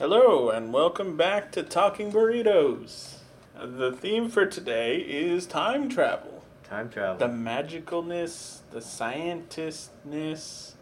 [0.00, 3.16] Hello, and welcome back to Talking Burritos.
[3.62, 6.42] The theme for today is time travel.
[6.64, 7.18] Time travel.
[7.18, 10.72] The magicalness, the scientistness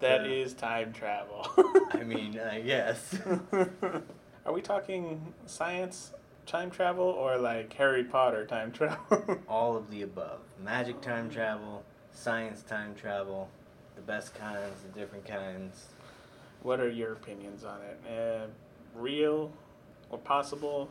[0.00, 0.32] that Yeah.
[0.32, 1.46] is time travel.
[1.92, 3.16] I mean, uh, I guess.
[4.44, 6.12] Are we talking science
[6.44, 9.40] time travel or like Harry Potter time travel?
[9.48, 10.40] All of the above.
[10.62, 13.48] Magic time travel, science time travel,
[13.96, 15.86] the best kinds, the different kinds.
[16.62, 18.00] What are your opinions on it?
[18.08, 18.46] Uh,
[18.94, 19.52] real
[20.10, 20.88] or possible?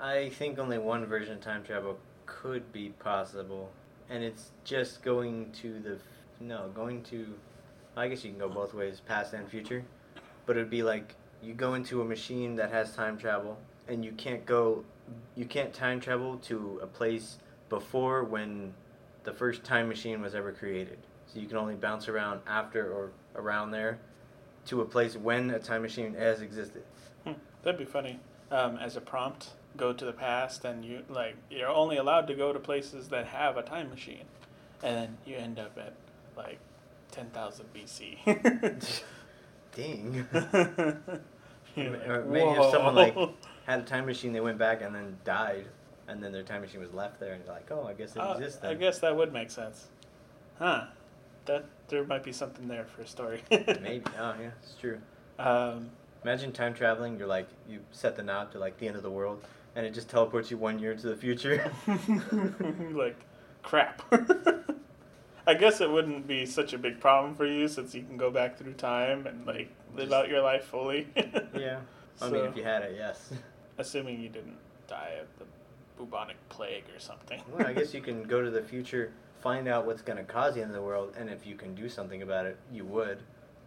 [0.00, 3.70] I think only one version of time travel could be possible,
[4.10, 5.98] and it's just going to the.
[6.40, 7.26] No, going to.
[7.96, 9.84] I guess you can go both ways, past and future.
[10.44, 13.56] But it'd be like you go into a machine that has time travel,
[13.88, 14.84] and you can't go.
[15.34, 18.74] You can't time travel to a place before when
[19.24, 20.98] the first time machine was ever created.
[21.26, 23.98] So you can only bounce around after or around there
[24.66, 26.82] to a place when a time machine has existed.
[27.24, 28.20] Hmm, that'd be funny.
[28.50, 32.34] Um, as a prompt, go to the past, and you like you're only allowed to
[32.34, 34.24] go to places that have a time machine,
[34.82, 35.94] and then you end up at
[36.36, 36.58] like
[37.10, 38.18] ten thousand BC.
[39.74, 40.26] Dang.
[41.76, 43.14] You're Or like, maybe if someone like
[43.66, 45.66] had a time machine, they went back and then died,
[46.08, 48.20] and then their time machine was left there, and you're like, oh, I guess it
[48.20, 49.88] Uh, exists I guess that would make sense,
[50.58, 50.86] huh?
[51.46, 53.42] That there might be something there for a story.
[53.50, 54.02] Maybe.
[54.18, 54.98] Oh yeah, it's true.
[55.38, 55.90] Um,
[56.24, 57.18] Imagine time traveling.
[57.18, 59.44] You're like, you set the knob to like the end of the world,
[59.76, 61.70] and it just teleports you one year into the future.
[62.92, 63.16] like,
[63.62, 64.02] crap.
[65.46, 68.30] I guess it wouldn't be such a big problem for you since you can go
[68.30, 71.06] back through time and like live Just- out your life fully.
[71.56, 71.78] yeah.
[72.20, 73.30] I So, mean, if you had it, yes.
[73.78, 74.56] assuming you didn't
[74.88, 75.44] die of the
[75.96, 77.40] bubonic plague or something.
[77.52, 79.12] well, I guess you can go to the future,
[79.46, 81.72] find out what's going to cause the end of the world, and if you can
[81.72, 83.18] do something about it, you would.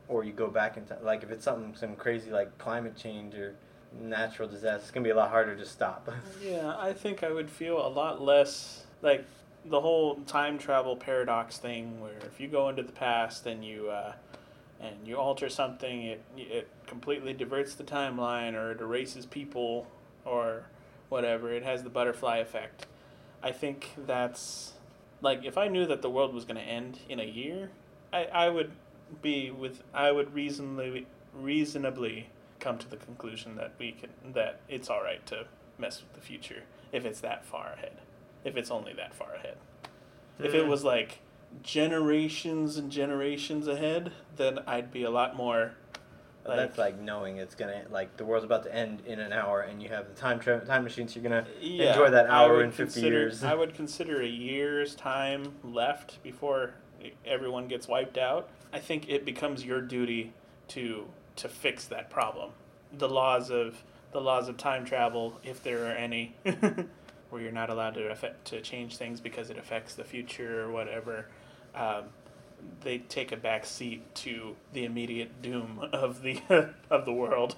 [0.09, 0.97] Or you go back in time.
[1.02, 3.55] Like if it's something, some crazy like climate change or
[3.97, 6.11] natural disaster, it's to be a lot harder to stop.
[6.44, 9.23] Yeah, I think I would feel a lot less like
[9.63, 13.89] the whole time travel paradox thing, where if you go into the past and you
[13.89, 14.13] uh,
[14.81, 19.88] and you alter something, it it completely diverts the timeline, or it erases people,
[20.25, 20.63] or
[21.07, 21.53] whatever.
[21.53, 22.85] It has the butterfly effect.
[23.41, 24.73] I think that's
[25.22, 27.72] like if I knew that the world was going to end in a year,
[28.13, 28.72] I, I would
[29.22, 34.90] be with I would reasonably reasonably come to the conclusion that we can that it's
[34.90, 35.46] all right to
[35.78, 37.94] mess with the future if it's that far ahead.
[38.44, 39.57] If it's only that far ahead.
[40.40, 40.69] If it Hmm.
[40.69, 41.19] was like
[41.63, 45.74] generations and generations ahead, then I'd be a lot more
[46.44, 49.61] But that's like knowing it's gonna like the world's about to end in an hour,
[49.61, 52.63] and you have the time tra- time machine, so you're gonna Yeah, enjoy that hour
[52.63, 53.44] in fifty consider- years.
[53.44, 56.73] I would consider a year's time left before
[57.25, 58.50] everyone gets wiped out.
[58.73, 60.33] I think it becomes your duty
[60.69, 61.07] to
[61.38, 62.51] to fix that problem.
[62.94, 66.35] The laws of the laws of time travel, if there are any,
[67.29, 70.71] where you're not allowed to affect, to change things because it affects the future or
[70.71, 71.27] whatever.
[71.75, 72.06] Um,
[72.81, 76.42] they take a back seat to the immediate doom of the
[76.90, 77.56] of the world.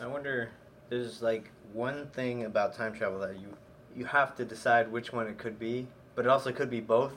[0.00, 0.50] I wonder.
[0.88, 3.48] There's like one thing about time travel that you
[3.96, 7.14] you have to decide which one it could be, but it also could be both.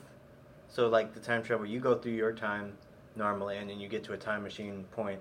[0.68, 2.72] So like the time travel, you go through your time
[3.14, 5.20] normally, and then you get to a time machine point,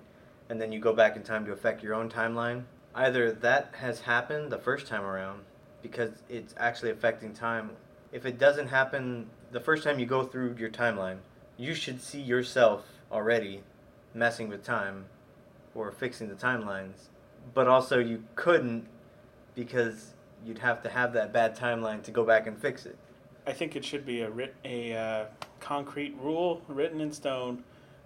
[0.50, 2.64] and then you go back in time to affect your own timeline.
[2.94, 5.42] Either that has happened the first time around
[5.82, 7.72] because it's actually affecting time.
[8.12, 11.18] If it doesn't happen the first time you go through your timeline,
[11.58, 13.64] you should see yourself already
[14.14, 15.06] messing with time
[15.74, 17.10] or fixing the timelines.
[17.54, 18.88] But also you couldn't
[19.54, 20.14] because
[20.46, 22.98] you'd have to have that bad timeline to go back and fix it.
[23.48, 25.26] I think it should be a writ- a uh,
[25.60, 27.64] concrete rule written in stone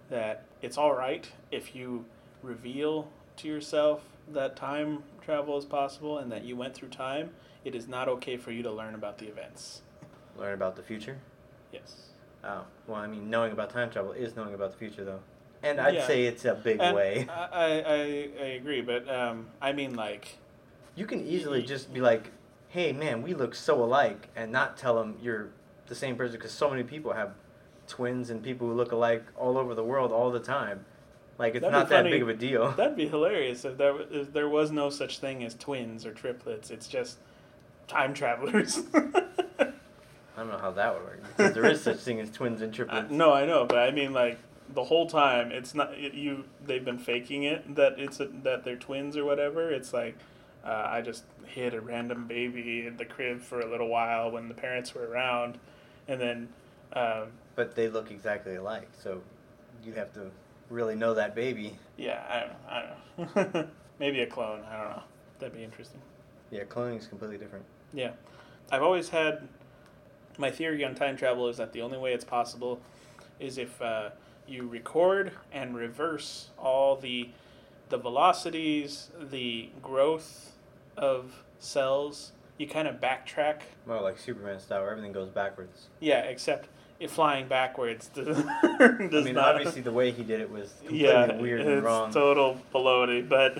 [0.09, 2.05] that it's all right if you
[2.43, 4.01] reveal to yourself
[4.33, 7.29] that time travel is possible and that you went through time.
[7.63, 9.81] It is not okay for you to learn about the events.
[10.37, 11.17] Learn about the future.
[11.71, 12.09] Yes.
[12.43, 15.19] Oh, well, I mean, knowing about time travel is knowing about the future, though.
[15.61, 16.07] And I'd Yeah.
[16.07, 17.27] say it's a big And way.
[17.29, 17.65] I, I,
[18.41, 20.37] I, agree, but um, I mean, like,
[20.95, 22.31] You can easily just be like,
[22.69, 25.49] hey, man, we look so alike, and not tell them you're
[25.87, 27.33] the same person, because so many people have
[27.87, 30.85] twins and people who look alike all over the world all the time.
[31.37, 32.71] Like, it's That'd not that big of a deal.
[32.77, 36.69] that'd be hilarious if there, if there was no such thing as twins or triplets.
[36.69, 37.17] It's just
[37.87, 38.81] time travelers.
[40.39, 42.71] I don't know how that would work, because there is such thing as twins and
[42.71, 43.11] Uh, triplets.
[43.11, 44.37] no, I know, but I mean, like
[44.73, 46.45] the whole time, it's not it, you.
[46.65, 49.69] They've been faking it that it's a, that they're twins or whatever.
[49.69, 50.15] It's like
[50.63, 54.47] uh, I just hid a random baby in the crib for a little while when
[54.47, 55.57] the parents were around,
[56.07, 56.47] and then
[56.93, 59.21] um, But they look exactly alike, so
[59.83, 60.31] you have to
[60.69, 61.77] really know that baby.
[61.97, 62.39] yeah, I
[63.25, 63.35] don't.
[63.35, 63.67] I don't know.
[63.99, 64.61] maybe a clone.
[64.71, 65.03] I don't know.
[65.39, 65.99] That'd be interesting.
[66.49, 67.65] Yeah, cloning is completely different.
[67.93, 68.11] Yeah,
[68.71, 69.45] I've always had
[70.39, 72.79] my theory on time travel is that the only way it's possible
[73.39, 74.09] is if uh,
[74.47, 77.29] you record and reverse all the
[77.89, 80.53] the velocities, the growth
[80.95, 82.31] of cells.
[82.57, 83.61] You kind of backtrack.
[83.87, 85.87] More like Superman style, where everything goes backwards.
[86.01, 86.67] Yeah, except
[86.99, 89.55] it flying backwards does, does I mean, not.
[89.55, 92.11] obviously the way he did it was completely yeah, weird and wrong.
[92.11, 93.57] total baloney, but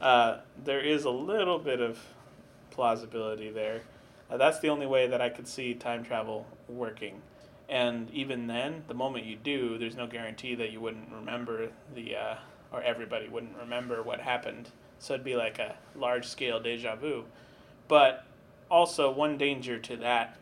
[0.00, 1.98] uh, there is a little bit of
[2.72, 3.82] plausibility there.
[4.30, 7.22] Uh, that's the only way that I could see time travel working.
[7.68, 12.16] And even then, the moment you do, there's no guarantee that you wouldn't remember the,
[12.16, 12.34] uh,
[12.72, 14.70] or everybody wouldn't remember what happened.
[14.98, 17.24] So it'd be like a large scale deja vu.
[17.88, 18.24] But
[18.70, 20.36] also, one danger to that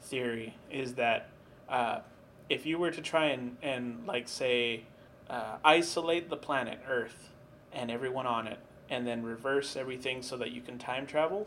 [0.00, 1.28] theory is that
[1.68, 2.00] uh,
[2.48, 4.84] if you were to try and, and like, say,
[5.28, 7.30] uh, isolate the planet Earth
[7.72, 8.58] and everyone on it,
[8.90, 11.46] and then reverse everything so that you can time travel,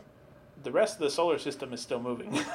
[0.62, 2.34] the rest of the solar system is still moving.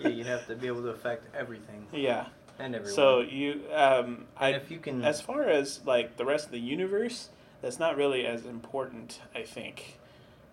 [0.00, 2.26] yeah, you'd have to be able to affect everything yeah.
[2.58, 2.94] and everyone.
[2.94, 6.52] So you, um, I, and if you can, as far as like the rest of
[6.52, 7.30] the universe,
[7.60, 9.98] that's not really as important, I think.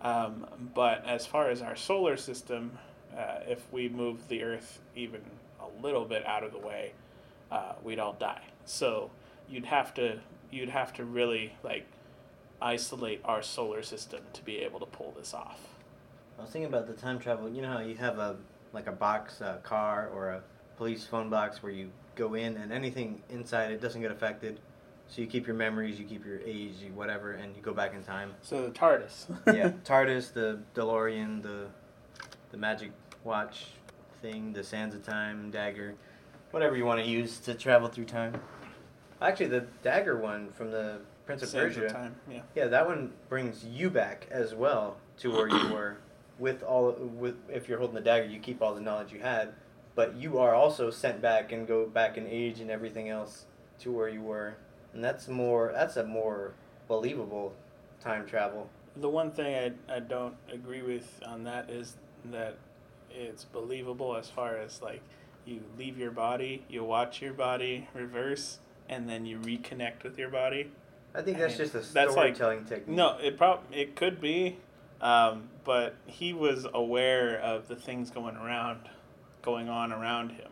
[0.02, 2.78] Um, but as far as our solar system,
[3.18, 5.22] uh, if we move the Earth even
[5.60, 6.94] a little bit out of the way,
[7.52, 8.42] uh, we'd all die.
[8.66, 9.12] So
[9.50, 10.20] you'd have to
[10.52, 11.86] you'd have to really like
[12.62, 15.75] isolate our solar system to be able to pull this off.
[16.38, 17.50] I was thinking about the time travel.
[17.50, 18.38] You know how you have a
[18.74, 20.44] like a box, a car, or a
[20.78, 24.60] police phone box where you go in and anything inside it doesn't get affected.
[25.08, 27.94] So you keep your memories, you keep your age, you whatever, and you go back
[27.94, 28.34] in time.
[28.42, 29.28] So the TARDIS.
[29.56, 31.68] yeah, TARDIS, the DeLorean, the
[32.52, 32.92] the magic
[33.24, 33.68] watch
[34.22, 35.96] thing, the Sands of Time dagger,
[36.52, 38.42] whatever you want to use to travel through time.
[39.22, 41.86] Actually, the dagger one from the Prince of Sands Persia.
[41.86, 42.16] of time.
[42.30, 42.42] Yeah.
[42.56, 45.98] Yeah, that one brings you back as well to where you were
[46.40, 49.54] with all with if you're holding the dagger, you keep all the knowledge you had,
[49.96, 53.46] but you are also sent back and go back in age and everything else
[53.80, 54.56] to where you were.
[54.94, 56.54] And that's more that's a more
[56.88, 57.54] believable
[58.02, 58.70] time travel.
[58.98, 61.96] The one thing I, I don't agree with on that is
[62.32, 62.58] that
[63.12, 65.02] it's believable as far as like
[65.46, 68.60] you leave your body, you watch your body reverse,
[68.90, 70.72] and then you reconnect with your body.
[71.14, 72.96] I think that's I- just a that's like- storytelling technique.
[72.98, 74.58] No, it prob it could be,
[75.02, 78.82] um, but he was aware of the things going around,
[79.42, 80.52] going on around him.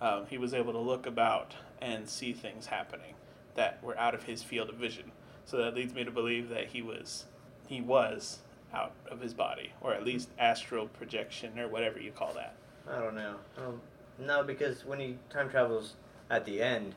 [0.00, 3.14] Um, he was able to look about and see things happening
[3.54, 5.12] that were out of his field of vision.
[5.44, 7.26] So that leads me to believe that he was
[7.66, 8.38] he was
[8.72, 12.54] out of his body, or at least astral projection, or whatever you call that.
[12.88, 13.36] I don't know.
[13.58, 13.80] I don't,
[14.18, 15.94] no, because when he time travels
[16.30, 16.94] at the end,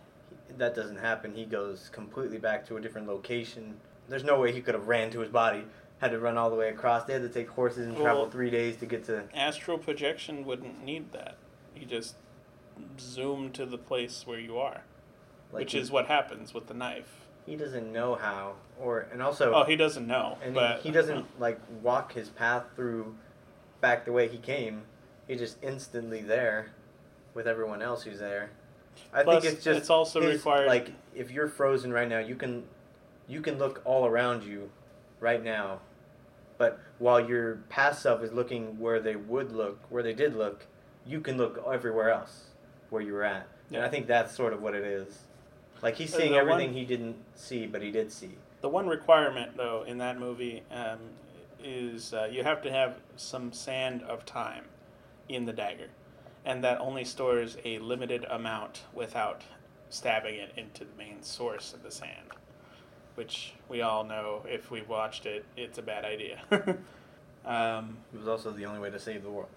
[0.57, 1.33] that doesn't happen.
[1.33, 3.75] He goes completely back to a different location.
[4.09, 5.63] There's no way he could have ran to his body.
[6.03, 7.05] Had to run all the way across.
[7.05, 9.23] They had to take horses and travel Well- three days to get to.
[9.33, 11.37] Astral projection wouldn't need that.
[11.73, 12.15] You just
[12.99, 14.81] zoom to the place where you are,
[15.53, 17.21] Like which he, is what happens with the knife.
[17.45, 20.37] he doesn't know how, or and also, Oh, he doesn't know.
[20.43, 23.15] and but he doesn't like walk his path through
[23.79, 24.83] back the way he came.
[25.25, 26.73] He's just instantly there
[27.33, 28.49] with everyone else who's there.
[29.13, 32.19] I Plus, think it's just it's also his- required- like if you're frozen right now,
[32.19, 32.67] you can
[33.25, 34.69] you can look all around you
[35.21, 35.79] right now,
[36.63, 40.65] but while your past self is looking where they would look, where they did look,
[41.05, 42.45] you can look everywhere else
[42.89, 43.47] where you were at.
[43.73, 45.23] And I think that's sort of what it is.
[45.81, 48.37] Like he's Uh, seeing everything one- he didn't see, but he did see.
[48.61, 50.99] The one requirement, though, in that movie um,
[51.61, 54.63] is uh, you have to have some sand of time
[55.27, 55.89] in the dagger,
[56.45, 59.41] and that only stores a limited amount without
[59.89, 62.29] stabbing it into the main source of the sand,
[63.15, 66.41] which we all know if we've watched it, it's a bad idea.
[67.45, 69.49] um, It was also the only way to save the world.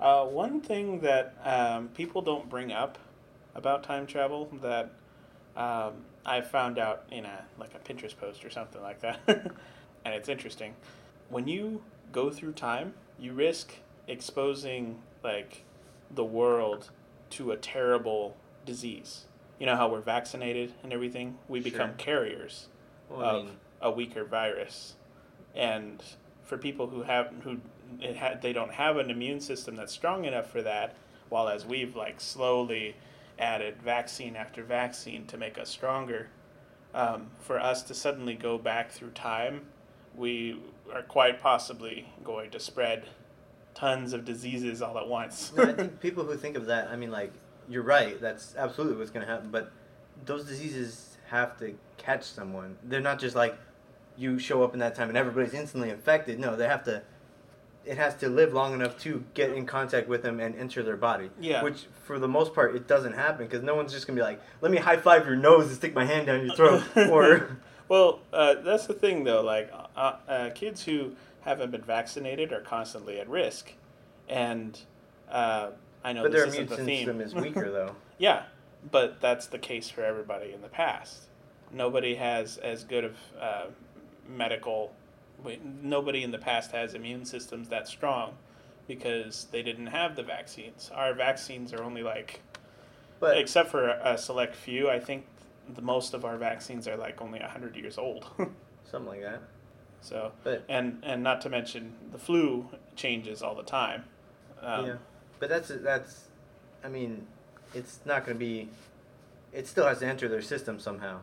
[0.00, 2.98] uh, one thing that um, people don't bring up
[3.54, 4.90] about time travel that
[5.56, 10.14] um, I found out in a like a Pinterest post or something like that, and
[10.14, 10.74] it's interesting.
[11.30, 13.76] When you go through time, you risk
[14.06, 15.64] exposing like
[16.10, 16.90] the world
[17.30, 19.24] to a terrible disease.
[19.58, 21.38] You know how we're vaccinated and everything.
[21.48, 22.68] We become carriers
[23.10, 24.94] Well, I of mean, a weaker virus,
[25.54, 26.02] and
[26.44, 27.58] for people who have who
[28.00, 30.96] it ha- they don't have an immune system that's strong enough for that,
[31.28, 32.96] while as we've like slowly
[33.38, 36.28] added vaccine after vaccine to make us stronger,
[36.94, 39.66] um, for us to suddenly go back through time,
[40.16, 40.58] we
[40.92, 43.04] are quite possibly going to spread
[43.74, 45.52] tons of diseases all at once.
[45.54, 47.32] No, I think people who think of that, I mean, like,
[47.68, 48.18] you're right.
[48.20, 49.50] That's absolutely what's going to happen.
[49.50, 49.70] But
[50.24, 52.76] those diseases have to catch someone.
[52.82, 53.56] They're not just like,
[54.16, 56.38] you show up in that time and everybody's instantly infected.
[56.38, 57.02] No, they have to.
[57.84, 60.96] It has to live long enough to get in contact with them and enter their
[60.96, 61.30] body.
[61.40, 61.62] Yeah.
[61.62, 64.40] Which, for the most part, it doesn't happen because no one's just gonna be like,
[64.60, 68.20] "Let me high five your nose and stick my hand down your throat," or Well,
[68.32, 69.42] uh, that's the thing though.
[69.42, 73.72] Like uh, uh, kids who haven't been vaccinated are constantly at risk,
[74.28, 74.78] and
[75.30, 75.70] uh,
[76.04, 77.94] I know but their this immune isn't the system is weaker though.
[78.18, 78.44] yeah,
[78.90, 81.24] but that's the case for everybody in the past.
[81.72, 83.66] Nobody has as good of uh,
[84.28, 84.92] medical.
[85.82, 88.34] Nobody in the past has immune systems that strong
[88.86, 90.90] because they didn't have the vaccines.
[90.94, 92.40] Our vaccines are only like
[93.20, 95.26] But except for a select few, I think
[95.74, 98.26] the most of our vaccines are like only 100 years old.
[98.90, 99.42] something like that.
[100.00, 104.04] so, But and and not to mention the flu changes all the time.
[104.62, 104.94] Um, yeah,
[105.38, 106.24] but that's that's.
[106.84, 107.26] I mean,
[107.74, 108.68] it's not gonna be.
[109.52, 111.20] It still has to enter their system somehow,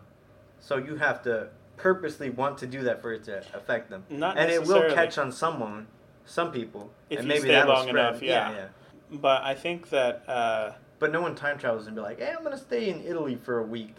[0.59, 4.03] so you have to purposely want to do that for it to affect them.
[4.09, 5.87] Not and it will catch on someone,
[6.25, 8.07] some people, If and maybe stay that'll long spread.
[8.09, 8.67] enough, yeah.
[9.11, 12.43] But I think that uh, But no one time travels and be like, "Hey, I'm
[12.43, 13.95] gonna stay in Italy for a week."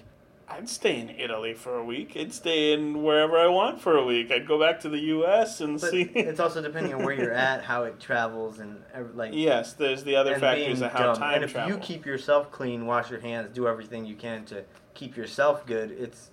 [0.49, 2.17] I'd stay in Italy for a week.
[2.17, 4.31] I'd stay in wherever I want for a week.
[4.31, 5.61] I'd go back to the U.S.
[5.61, 6.03] and But see.
[6.15, 8.83] it's also depending on where you're at, how it travels, and
[9.15, 9.33] like.
[9.35, 11.17] yes, there's the other factors of how dumb.
[11.17, 11.73] time And if travel.
[11.73, 15.91] you keep yourself clean, wash your hands, do everything you can to keep yourself good,
[15.91, 16.31] it's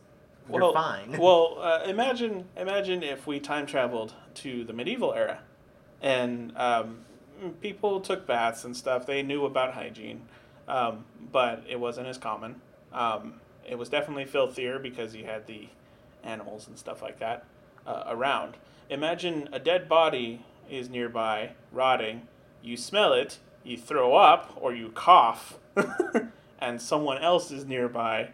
[0.52, 1.12] you're fine.
[1.20, 5.40] well, uh, imagine imagine if we time traveled to the medieval era,
[6.02, 7.00] and um,
[7.62, 9.06] people took baths and stuff.
[9.06, 10.24] They knew about hygiene,
[10.68, 12.60] um, but it wasn't as common.
[12.92, 13.36] Um,
[13.68, 15.68] it was definitely filthier because you had the
[16.24, 17.46] animals and stuff like that
[17.88, 18.56] uh, around.
[18.90, 22.28] Imagine a dead body is nearby, rotting.
[22.62, 25.58] You smell it, you throw up or you cough,
[26.60, 28.30] and someone else is nearby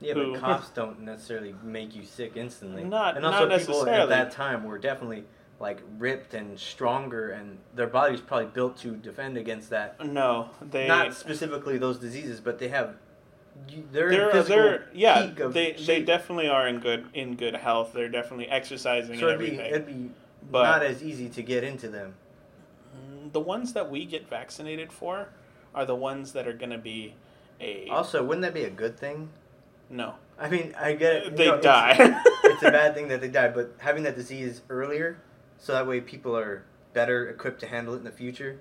[0.00, 2.84] Yeah, who- but coughs don't necessarily make you sick instantly.
[2.84, 5.24] Not- and also not people at that time were definitely
[5.58, 9.98] like ripped and stronger, and their bodies probably built to defend against that.
[10.06, 12.96] No, they Not specifically those diseases, but they have.
[13.92, 17.92] They're, they're they're yeah peak of they they definitely are in good in good health.
[17.92, 20.10] They're definitely exercising So and it'd be it'd be
[20.50, 22.14] But- not as easy to get into them.
[23.32, 25.28] The ones that we get vaccinated for
[25.74, 27.14] are the ones that are going to be
[27.60, 29.30] a Also, wouldn't that be a good thing?
[29.90, 30.14] no.
[30.38, 31.36] I mean, I get it.
[31.36, 31.96] They know, it's- die.
[32.44, 35.16] it's a bad thing that they die, but having that disease earlier,
[35.58, 38.58] so that way people are better equipped to handle it in the future,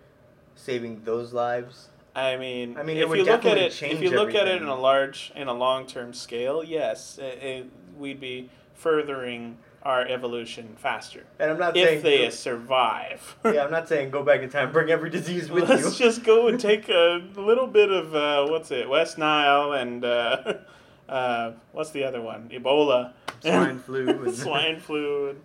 [0.56, 1.90] saving those lives.
[2.16, 4.68] I mean, I mean, if you look at it, if you look at it in
[4.70, 11.24] a large, in a long-term scale, yes, it, it, we'd be furthering our evolution faster
[11.40, 13.36] And I'm not saying if they survive.
[13.46, 15.76] yeah, I'm not saying go back in time, bring every disease with you.
[15.76, 16.06] Let's you.
[16.06, 20.54] just go and take a little bit of uh, what's it, West Nile and uh,
[21.10, 25.42] uh, what's the other one, Ebola, Swine flu and- swine flu, and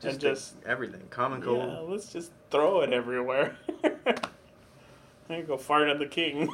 [0.00, 1.68] just, and just everything, common cold.
[1.68, 3.56] yeah, let's just throw it everywhere.
[5.36, 6.48] You go, fart on the king.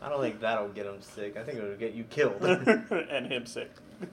[0.00, 1.36] I don't think that'll get him sick.
[1.36, 2.42] I think it'll get you killed.
[2.44, 3.70] and him sick.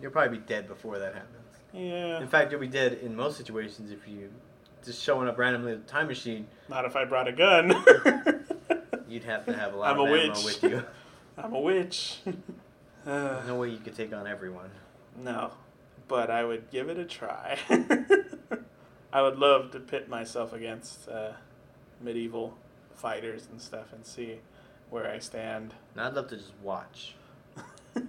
[0.00, 1.36] You'll probably be dead before that happens.
[1.74, 4.30] yeah, In fact, you'll be dead in most situations if you
[4.82, 6.46] just showing up randomly with a time machine.
[6.70, 7.68] not if I brought a gun.
[9.08, 10.44] You'd have to have a lot I'm of a ammo witch.
[10.44, 10.82] with you.
[11.36, 12.20] I'm a witch.
[13.06, 14.70] Uh, No way you could take on everyone.
[15.22, 15.50] No,
[16.08, 17.58] but I would give it a try.
[19.12, 21.32] I would love to pit myself against uh,
[22.00, 22.56] medieval
[22.94, 24.38] fighters and stuff and see
[24.90, 25.74] where I stand.
[25.94, 27.14] And I'd love to just watch.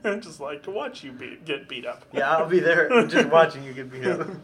[0.03, 2.03] I just like to watch you be- get beat up.
[2.11, 4.27] Yeah, I'll be there just watching you get beat up.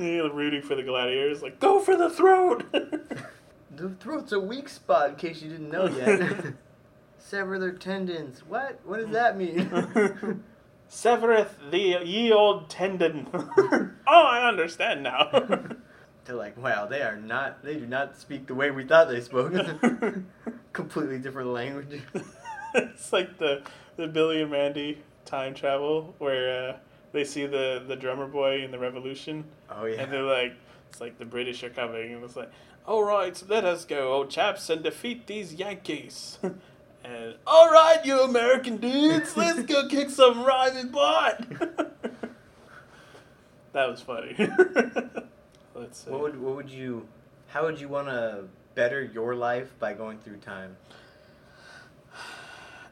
[0.00, 2.64] Know, rooting for the gladiators, like go for the throat.
[2.70, 6.54] The throat's a weak spot, in case you didn't know yet.
[7.18, 8.44] Sever their tendons.
[8.46, 8.78] What?
[8.84, 9.68] What does that mean?
[10.88, 13.26] Severeth the ye old tendon.
[13.34, 15.30] oh, I understand now.
[16.28, 17.64] They're like, wow, they are not.
[17.64, 19.54] They do not speak the way we thought they spoke.
[20.74, 22.02] Completely different language.
[22.74, 23.62] it's like the
[23.96, 26.76] the Billy and Mandy time travel where uh,
[27.12, 30.02] they see the the drummer boy in the Revolution, Oh yeah.
[30.02, 30.52] and they're like,
[30.90, 32.50] it's like the British are coming, and it's like,
[32.86, 36.38] all right, let us go, old chaps, and defeat these Yankees.
[36.42, 41.46] and all right, you American dudes, let's go kick some rhyming butt.
[43.72, 44.36] that was funny.
[45.88, 46.06] Let's.
[46.06, 47.06] What would what would you?
[47.48, 50.76] How would you want to better your life by going through time?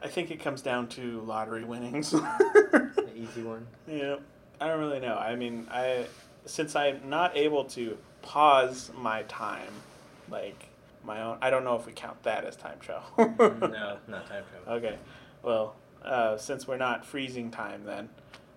[0.01, 2.11] I think it comes down to lottery winnings.
[2.11, 3.65] The easy one.
[3.87, 4.17] Yeah,
[4.61, 5.15] I don't really know.
[5.15, 6.05] I mean, I
[6.45, 9.71] since I'm not able to pause my time,
[10.29, 10.67] like
[11.03, 11.37] my own.
[11.41, 13.09] I don't know if we count that as time travel.
[13.17, 14.73] no, not time travel.
[14.73, 14.97] Okay,
[15.43, 18.09] well, uh, since we're not freezing time, then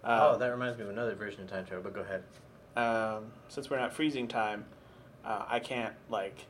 [0.05, 1.83] oh, Um, that reminds me of another version of time travel.
[1.83, 2.23] But go ahead.
[2.77, 4.65] Um, since we're not freezing time,
[5.25, 6.47] uh, I can't like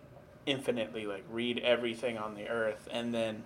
[0.46, 3.44] infinitely like read everything on the earth and then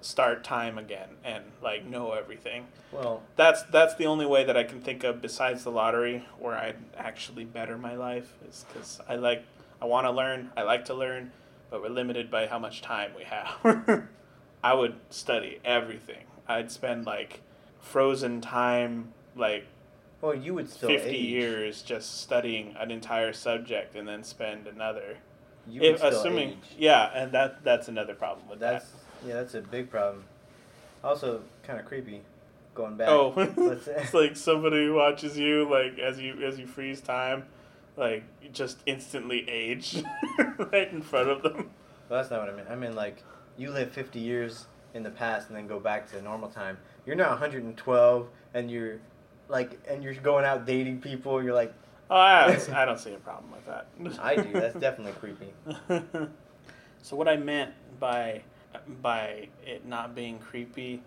[0.00, 2.66] start time again and like know everything.
[2.92, 6.54] Well, That's that's the only way that I can think of besides the lottery where
[6.54, 9.44] I'd actually better my life is because I like
[9.80, 11.32] I want to learn I like to learn,
[11.70, 14.06] but we're limited by how much time we have.
[14.64, 16.24] I would study everything.
[16.46, 17.40] I'd spend like
[17.80, 19.66] frozen time like
[20.24, 21.24] well, you would still 50 age.
[21.26, 25.18] years just studying an entire subject and then spend another
[25.68, 26.56] You would if, still assuming age.
[26.78, 28.86] yeah and that that's another problem with That's
[29.26, 30.24] yeah, that's a big problem.
[31.02, 32.22] Also, kind of creepy.
[32.74, 33.08] Going back.
[33.08, 33.32] oh
[33.86, 37.44] it's like somebody watches you like as you as you freeze time
[37.96, 40.02] like you just instantly age
[40.72, 41.70] right in front of them
[42.08, 42.66] Well, that's not what I mean.
[42.68, 43.22] I mean like
[43.56, 46.78] you live 50 years in the past and then go back to normal time.
[47.06, 48.98] You're now 112 and you're
[49.48, 51.42] like and you're going out dating people.
[51.42, 51.74] You're like,
[52.10, 53.86] oh I don't, I don't see a problem with that
[54.22, 54.52] I do.
[54.52, 55.52] That's definitely creepy.
[57.02, 58.42] so what I meant by
[59.02, 61.02] by it not being creepy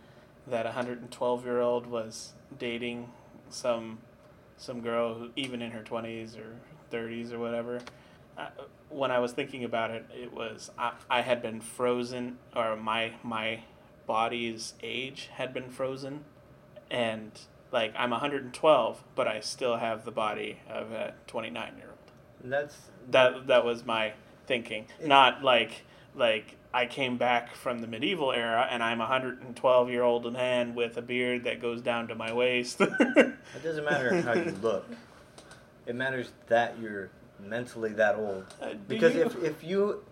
[0.47, 3.11] that a 112 year old was dating
[3.49, 3.99] some
[4.57, 6.55] some girl who even in her 20s or
[6.91, 7.79] 30s or whatever
[8.37, 8.47] I,
[8.89, 13.13] when I was thinking about it it was I, I had been frozen or my
[13.23, 13.63] my
[14.05, 16.23] body's age had been frozen
[16.89, 17.31] and
[17.71, 22.75] like I'm 112 but I still have the body of a 29 year old That's
[23.11, 24.13] that that was my
[24.45, 25.83] thinking not like
[26.15, 30.73] like i came back from the medieval era and i'm a 112 year old man
[30.73, 34.85] with a beard that goes down to my waist it doesn't matter how you look.
[35.85, 37.09] It matters that you're
[37.39, 38.45] mentally that old.
[38.61, 40.03] Uh, Because you- if if you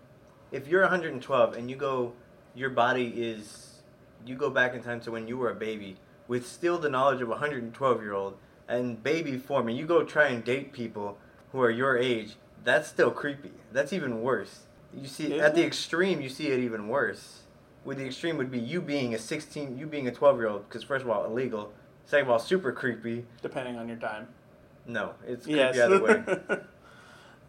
[0.51, 2.13] if you're 112 and you go
[2.55, 3.81] your body is
[4.25, 5.97] you go back in time to when you were a baby
[6.27, 10.03] with still the knowledge of a 112 year old and baby form and you go
[10.03, 11.17] try and date people
[11.51, 13.51] who are your age that's still creepy.
[13.71, 14.63] That's even worse.
[14.93, 17.43] You see Is at the extreme you see it even worse.
[17.85, 20.67] With the extreme would be you being a 16 you being a 12 year old
[20.67, 21.71] because first of all illegal.
[22.05, 23.25] Second of all super creepy.
[23.41, 24.27] Depending on your time.
[24.85, 25.77] No it's creepy yes.
[25.77, 26.59] either way.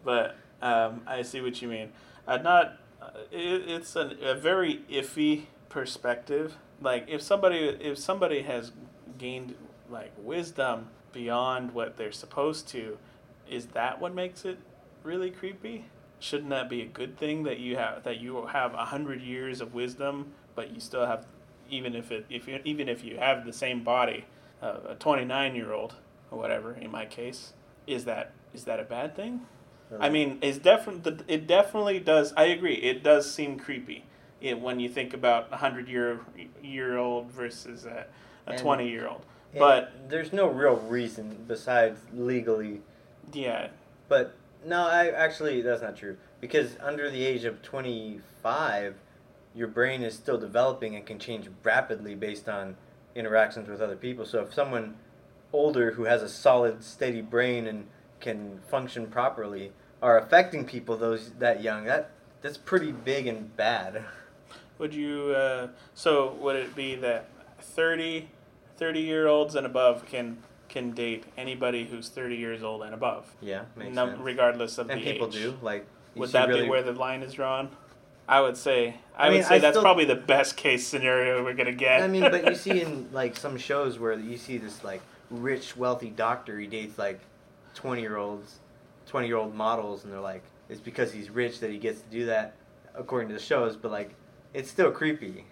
[0.05, 1.91] But um, i see what you mean.
[2.25, 8.41] Uh, not uh, it, it's an, a very iffy perspective like if somebody if somebody
[8.43, 8.71] has
[9.17, 9.55] gained
[9.89, 12.97] like wisdom beyond what they're supposed to
[13.49, 14.57] is that what makes it
[15.03, 15.85] really creepy
[16.19, 19.61] shouldn't that be a good thing that you have that you have a hundred years
[19.61, 21.25] of wisdom but you still have
[21.69, 24.25] even if it if you even if you have the same body
[24.61, 25.95] uh, a 29 year old
[26.31, 27.53] or whatever in my case
[27.85, 29.41] is that is that a bad thing
[29.99, 32.33] I mean, it's definitely it definitely does.
[32.35, 32.75] I agree.
[32.75, 34.03] It does seem creepy
[34.41, 36.19] it, when you think about a hundred year
[36.63, 38.05] year old versus a,
[38.45, 39.25] a twenty year old.
[39.57, 42.81] But there's no real reason besides legally
[43.33, 43.67] yeah,
[44.07, 48.95] But no, I actually that's not true because under the age of 25,
[49.53, 52.75] your brain is still developing and can change rapidly based on
[53.15, 54.25] interactions with other people.
[54.25, 54.95] So if someone
[55.51, 57.87] older who has a solid steady brain and
[58.19, 59.71] can function properly
[60.01, 64.05] are affecting people those that young, that that's pretty big and bad.
[64.77, 65.33] would you?
[65.35, 68.27] Uh, so would it be that 30,
[68.77, 70.37] 30 year olds and above can
[70.69, 74.21] can date anybody who's thirty years old and above, Yeah, makes num- sense.
[74.21, 75.33] regardless of and the people age?
[75.33, 75.85] do like.
[76.15, 77.69] Would that really- be where the line is drawn?
[78.27, 78.95] I would say.
[79.17, 81.71] I, I mean, would say I that's still- probably the best case scenario we're gonna
[81.71, 82.01] get.
[82.03, 85.77] I mean, but you see in like some shows where you see this like rich,
[85.77, 87.21] wealthy doctor, he dates like
[87.73, 88.57] twenty year olds,
[89.05, 92.09] twenty year old models, and they're like, it's because he's rich that he gets to
[92.09, 92.55] do that,
[92.93, 93.77] according to the shows.
[93.77, 94.13] But like,
[94.57, 95.45] it's still creepy.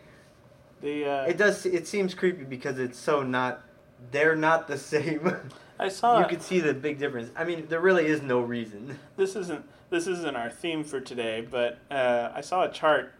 [0.81, 1.65] the uh, It does.
[1.65, 3.63] It seems creepy because it's so not.
[4.11, 5.35] They're not the same.
[5.79, 6.19] I saw.
[6.19, 7.29] you could see the big difference.
[7.35, 8.97] I mean, there really is no reason.
[9.17, 13.13] this isn't this isn't our theme for today, but uh, I saw a chart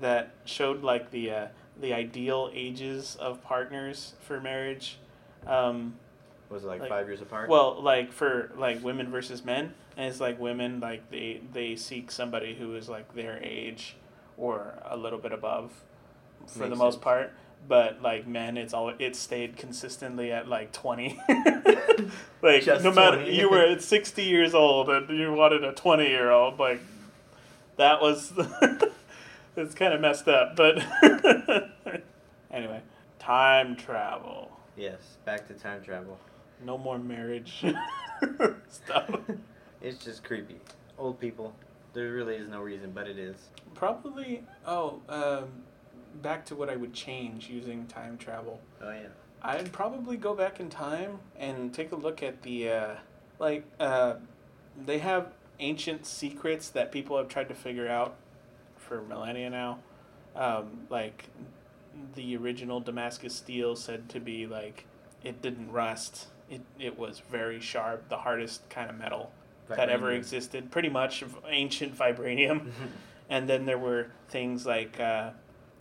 [0.00, 1.46] that showed like the uh,
[1.80, 4.98] the ideal ages of partners for marriage.
[5.46, 5.94] Um,
[6.50, 7.48] Was it like, Like- five years apart?
[7.48, 12.10] well, like for like women versus men, and it's like women like they they seek
[12.12, 13.96] somebody who is like their age
[14.42, 15.70] or a little bit above,
[16.48, 17.04] for the most sense.
[17.04, 17.32] part.
[17.68, 21.20] But like men, it's all it stayed consistently at like twenty.
[22.42, 23.36] like Just no matter 20.
[23.38, 26.80] you were at sixty years old and you wanted a twenty year old, like
[27.76, 28.32] that was
[29.56, 30.56] it's kind of messed up.
[30.56, 30.82] But
[32.50, 32.80] anyway,
[33.20, 34.50] time travel.
[34.76, 35.18] yes.
[35.24, 36.18] Back to time travel.
[36.64, 37.64] No more marriage
[38.68, 39.20] stuff.
[39.80, 40.60] It's just creepy.
[40.98, 41.54] Old people.
[41.92, 43.36] There really is no reason, but it is.
[43.74, 44.44] Probably.
[44.66, 45.48] Oh, um,
[46.22, 48.60] back to what I would change using time travel.
[48.80, 49.08] Oh yeah.
[49.42, 52.94] I'd probably go back in time and take a look at the, uh,
[53.40, 54.14] like, uh,
[54.86, 58.14] they have ancient secrets that people have tried to figure out
[58.76, 59.80] for millennia now.
[60.36, 61.28] Um, like,
[62.14, 64.86] the original Damascus steel said to be like,
[65.24, 66.28] it didn't rust.
[66.48, 69.32] It, it was very sharp, the hardest kind of metal
[69.68, 70.70] that ever existed.
[70.70, 72.70] Pretty much ancient vibranium.
[73.30, 75.30] and then there were things like, uh,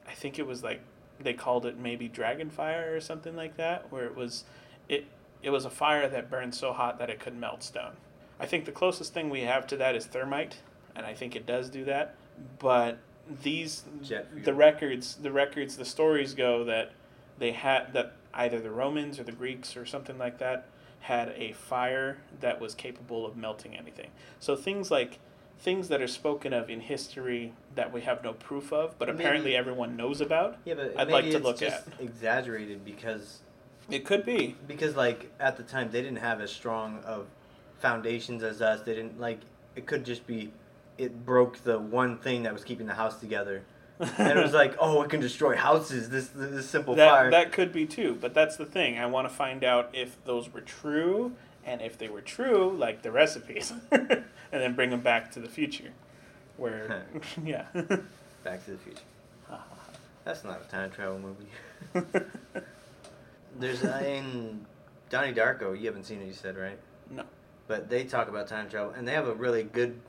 [0.08, 0.82] I think it was like
[1.20, 4.44] they called it maybe dragon fire or something like that, where it was,
[4.90, 5.06] it
[5.44, 7.94] it was a fire that burned so hot that it could melt stone.
[8.40, 10.58] I think the closest thing we have to that is thermite,
[10.96, 12.16] and I think it does do that.
[12.60, 13.00] But
[13.44, 13.84] these
[14.44, 16.92] the records the records the stories go that
[17.38, 20.68] they had that either the Romans or the Greeks or something like that
[21.02, 24.10] had a fire that was capable of melting anything.
[24.40, 25.20] So things like
[25.60, 29.20] things that are spoken of in history that we have no proof of, but Maybe-
[29.24, 30.58] apparently everyone knows about.
[30.66, 32.00] Yeah, but I'd maybe like to it's look just at.
[32.02, 33.42] exaggerated because
[33.90, 34.56] It could be.
[34.68, 37.28] because like at the time they didn't have as strong of
[37.80, 38.82] foundations as us.
[38.82, 39.40] They didn't like
[39.76, 40.52] it could just be
[40.98, 43.64] it broke the one thing that was keeping the house together.
[44.18, 46.10] And it was like, oh, it can destroy houses.
[46.10, 47.32] This this simple that fire.
[47.32, 48.98] that could be too, but that's the thing.
[48.98, 51.34] I want to find out if those were true,
[51.66, 55.50] and if they were true, like the recipes, and then bring them back to the
[55.50, 55.92] future,
[56.58, 57.06] where
[57.44, 57.66] yeah.
[58.44, 59.02] Back to the Future.
[60.24, 62.26] That's not a time travel movie.
[63.60, 64.66] There's uh, in
[65.10, 65.78] Donnie Darko.
[65.78, 66.78] You haven't seen it, you said, right?
[67.10, 67.24] No.
[67.68, 70.00] But they talk about time travel, and they have a really good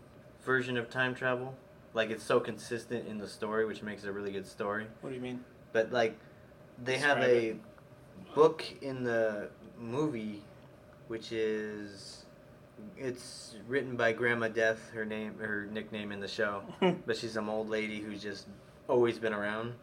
[0.44, 1.54] version of time travel.
[1.94, 4.86] Like it's so consistent in the story, which makes it a really good story.
[5.00, 5.44] what do you mean?
[5.72, 6.18] But like,
[6.82, 7.60] they have Describe
[8.30, 10.42] a book in the movie,
[11.08, 12.24] which is
[12.96, 14.90] it's written by Grandma Death.
[14.94, 16.62] Her name, her nickname in the show,
[17.06, 18.46] but she's some old lady who's just
[18.88, 19.74] always been around.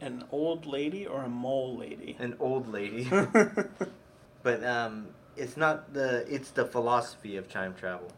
[0.00, 2.16] An old lady or a mole lady?
[2.18, 3.08] An old lady,
[4.42, 8.08] but um, it's not the it's the philosophy of time travel,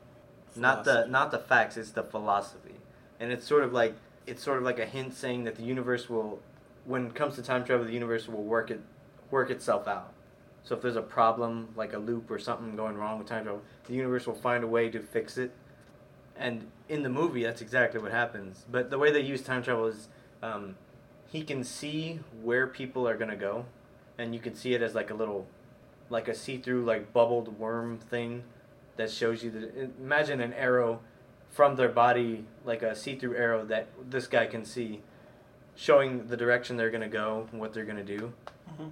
[0.56, 1.76] not the not the facts.
[1.76, 2.63] It's the philosophy,
[3.24, 3.94] and it's sort of like
[4.26, 6.40] it's sort of like a hint saying that the universe will,
[6.84, 8.80] when it comes to time travel, the universe will work it
[9.30, 10.12] work itself out.
[10.62, 13.62] So if there's a problem like a loop or something going wrong with time travel,
[13.86, 15.52] the universe will find a way to fix it.
[16.36, 18.66] And in the movie, that's exactly what happens.
[18.70, 20.08] But the way they use time travel is,
[20.42, 20.76] um,
[21.26, 23.64] he can see where people are gonna go,
[24.18, 25.46] and you can see it as like a little,
[26.10, 28.44] like a see-through like bubbled worm thing,
[28.96, 29.90] that shows you that.
[29.98, 31.00] Imagine an arrow
[31.54, 35.00] from their body, like a see-through arrow that this guy can see,
[35.76, 38.32] showing the direction they're gonna go and what they're gonna do
[38.76, 38.90] Mhm.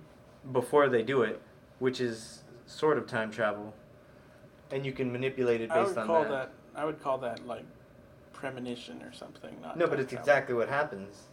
[0.53, 1.43] before they do it,
[1.81, 3.75] which is sort of time travel,
[4.71, 6.31] and you can manipulate it based I based would on call that.
[6.31, 6.51] that.
[6.81, 7.65] I would call that like
[8.33, 9.61] premonition or something.
[9.61, 10.23] Not No, but it's travel.
[10.23, 11.27] exactly what happens.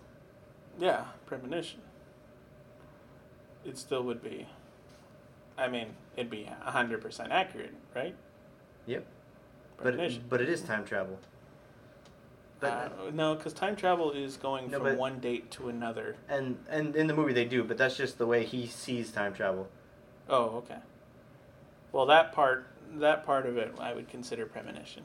[0.79, 1.81] Yeah, premonition.
[3.63, 4.47] It still would be.
[5.57, 8.15] I mean, it'd be hundred percent accurate, right?
[8.87, 9.05] Yep.
[9.81, 11.17] But it, but it is time travel.
[12.59, 16.15] But uh, no, because time travel is going No, from but- one date to another.
[16.27, 19.33] and and in the movie they do, but that's just the way he sees time
[19.33, 19.69] travel.
[20.27, 20.79] Oh, okay.
[21.91, 25.03] Well, that part, that part of it, I would consider premonition.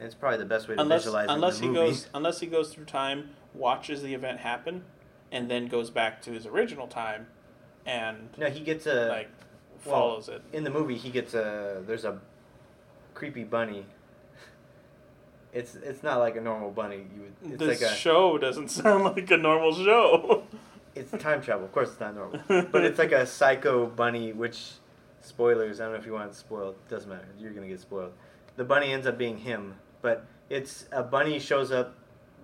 [0.00, 1.90] It's probably the best way to Unless, visualize unless it he in the movie.
[1.92, 4.84] goes, unless he goes through time, watches the event happen,
[5.30, 7.28] and then goes back to his original time,
[7.86, 9.30] and No, he gets a like
[9.92, 10.42] well, it.
[10.52, 10.96] in the movie.
[10.96, 12.18] He gets a there's a
[13.14, 13.86] creepy bunny.
[15.52, 17.06] It's it's not like a normal bunny.
[17.14, 20.42] You would, it's This like a show doesn't sound like a normal show.
[20.94, 21.64] it's time travel.
[21.64, 22.40] Of course, it's not normal,
[22.72, 24.32] but it's like a psycho bunny.
[24.32, 24.72] Which
[25.20, 25.80] spoilers?
[25.80, 26.76] I don't know if you want it spoiled.
[26.88, 27.28] Doesn't matter.
[27.38, 28.12] You're gonna get spoiled.
[28.56, 31.94] The bunny ends up being him, but it's a bunny shows up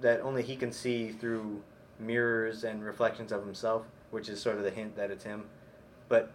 [0.01, 1.63] that only he can see through
[1.99, 5.45] mirrors and reflections of himself, which is sort of the hint that it's him.
[6.09, 6.33] But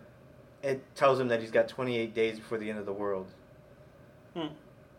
[0.65, 3.27] it tells him that he's got 28 days before the end of the world.
[4.33, 4.47] Hmm.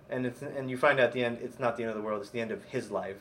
[0.09, 2.03] And it's and you find out at the end it's not the end of the
[2.03, 3.21] world, it's the end of his life.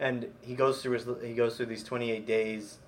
[0.00, 2.78] And he goes through his he goes through these 28 days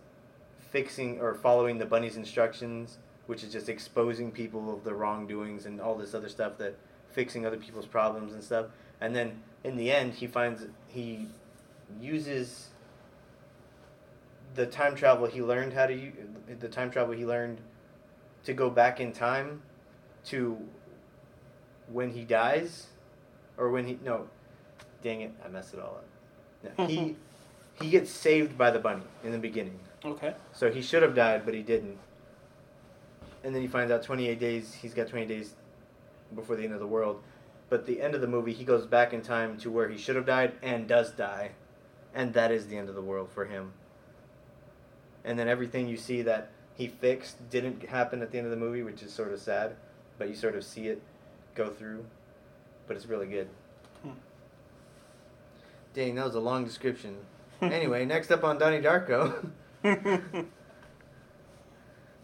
[0.71, 5.81] fixing or following the bunny's instructions, which is just exposing people of the wrongdoings and
[5.81, 6.75] all this other stuff that
[7.13, 8.67] fixing other people's problems and stuff.
[9.01, 11.29] And then in the end he finds he
[12.01, 12.71] uses
[14.57, 16.13] the time travel he learned how to
[16.59, 17.61] the time travel he learned
[18.45, 19.63] to go back in time
[20.25, 20.59] to
[21.89, 22.87] when he dies
[23.57, 24.29] or when he no
[25.03, 26.79] dang it i messed it all up.
[26.79, 27.17] No, he
[27.81, 29.79] he gets saved by the bunny in the beginning.
[30.05, 30.35] Okay.
[30.53, 31.99] so he should have died but he didn't.
[33.45, 35.55] And then he finds out 28 days he's got 20 days
[36.35, 37.23] before the end of the world.
[37.69, 40.17] But the end of the movie he goes back in time to where he should
[40.17, 41.53] have died and does die.
[42.15, 43.73] And that is the end of the world for him.
[45.25, 48.57] And then everything you see that he fixed didn't happen at the end of the
[48.57, 49.77] movie, which is sort of sad.
[50.19, 51.03] But you sort of see it
[51.55, 52.05] go through,
[52.87, 53.49] but it's really good.
[54.03, 54.11] Hmm.
[55.95, 57.17] Dang, that was a long description.
[57.63, 59.51] anyway, next up on Donnie Darko.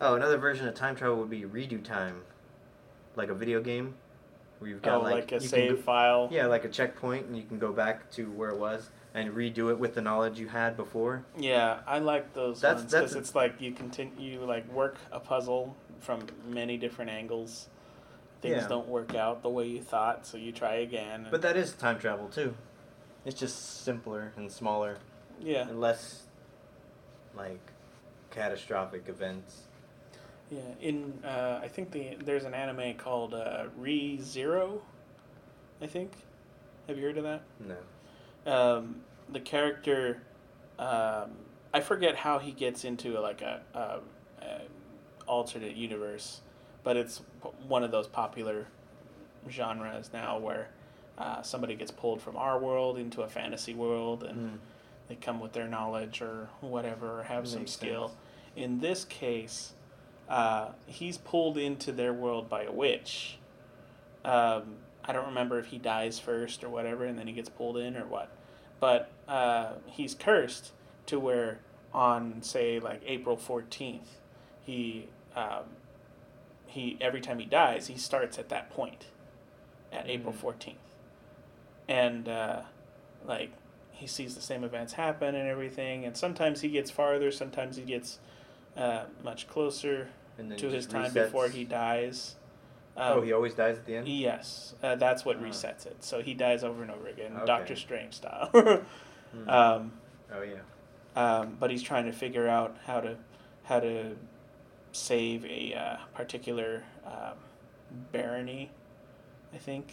[0.01, 2.23] oh, another version of time travel would be redo time,
[3.17, 3.95] like a video game,
[4.59, 6.29] where you've got oh, like, like, a save go- file.
[6.31, 9.71] yeah, like a checkpoint, and you can go back to where it was and redo
[9.71, 11.25] it with the knowledge you had before.
[11.37, 15.19] Yeah, I like those That's- ones because it's like you continue, you like work a
[15.21, 17.69] puzzle from many different angles.
[18.41, 18.69] Things Yeah.
[18.69, 21.27] don't work out the way you thought, so you try again.
[21.31, 22.55] But that is time travel too.
[23.25, 24.99] It's just simpler and smaller
[25.41, 26.23] yeah, and less
[27.37, 27.61] like
[28.31, 29.63] catastrophic events.
[30.51, 30.61] yeah.
[30.81, 34.83] In uh, I think the there's an anime called uh, Re Zero.
[35.83, 36.13] I think.
[36.87, 37.43] Have you heard of that?
[37.61, 37.77] No.
[38.53, 40.23] um, the character
[40.79, 41.31] um,
[41.75, 44.01] I forget how he gets into like a, a,
[44.45, 44.61] a
[45.27, 46.41] alternate universe,
[46.85, 47.21] but it's
[47.67, 48.67] one of those popular
[49.51, 50.71] genres now where
[51.19, 54.59] uh, somebody gets pulled from our world into a fantasy world and Mm.
[55.09, 58.09] they come with their knowledge or whatever or have some skill.
[58.09, 58.19] sense.
[58.57, 59.73] In this case,
[60.29, 63.39] uh, he's pulled into their world by a witch.
[64.25, 67.79] Um, I don't remember if he dies first or whatever, and then he gets pulled
[67.79, 68.31] in or what.
[68.81, 70.73] But uh, he's cursed
[71.07, 71.59] to where
[71.93, 74.19] on say like April fourteenth,
[74.63, 75.65] he um,
[76.67, 79.07] he every time he dies, he starts at that point,
[79.93, 80.37] at April Mhm.
[80.37, 80.79] fourteenth,
[81.89, 82.61] and uh,
[83.27, 83.51] like
[83.91, 87.83] he sees the same events happen and everything, and sometimes he gets farther, sometimes he
[87.83, 88.19] gets
[88.77, 90.09] uh, much closer
[90.57, 91.15] to his time resets.
[91.15, 92.37] before he dies.
[92.99, 94.09] Oh, Um, he always dies at the end.
[94.09, 95.97] Yes, uh, that's what resets it.
[96.05, 97.47] So he dies over and over again, Okay.
[97.47, 98.51] Doctor Strange style.
[99.31, 99.47] Hmm.
[99.51, 99.93] um,
[100.35, 100.61] oh yeah.
[101.15, 103.17] um, but he's trying to figure out how to
[103.65, 104.17] how to
[104.93, 107.35] save a uh, particular um,
[108.11, 108.71] barony,
[109.53, 109.93] I think,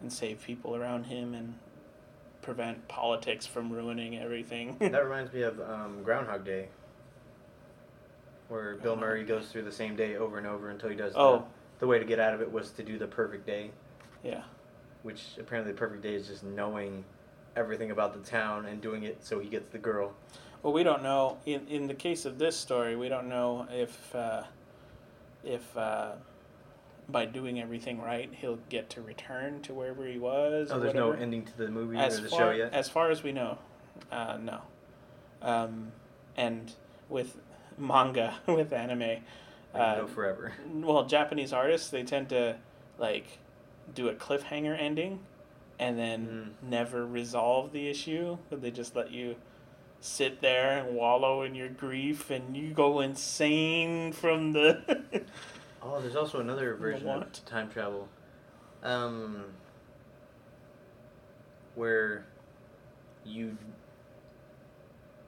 [0.00, 1.54] and save people around him and
[2.40, 4.76] prevent politics from ruining everything.
[4.80, 6.68] that reminds me of um, Groundhog Day,
[8.48, 11.12] where Bill Murray goes through the same day over and over until he does.
[11.16, 11.44] oh, The,
[11.84, 13.70] the way to get out of it was to do the perfect day,
[14.22, 14.42] yeah.
[15.02, 17.04] which apparently the perfect day is just knowing
[17.56, 20.14] everything about the town and doing it so he gets the girl.
[20.62, 21.36] Well, we don't know.
[21.44, 24.44] In in the case of this story, we don't know if uh,
[25.44, 26.12] if uh,
[27.10, 30.70] by doing everything right, he'll get to return to wherever he was.
[30.70, 32.72] Oh, there's no ending to the movie as or the far, show yet.
[32.72, 33.58] As far as we know,
[34.10, 34.62] uh, no.
[35.42, 35.92] Um,
[36.34, 36.72] and
[37.10, 37.36] with
[37.76, 39.22] manga, with anime,
[39.80, 40.52] uh, go forever.
[40.72, 42.56] well, Japanese artists they tend to
[42.98, 43.26] like
[43.94, 45.20] do a cliffhanger ending,
[45.78, 46.68] and then Mm.
[46.70, 48.38] never resolve the issue.
[48.50, 49.36] But they just let you
[50.00, 55.22] sit there and wallow in your grief, and you go insane from the.
[55.86, 58.08] Oh, there's also another version of time travel,
[58.82, 59.44] um,
[61.74, 62.24] where
[63.24, 63.56] you.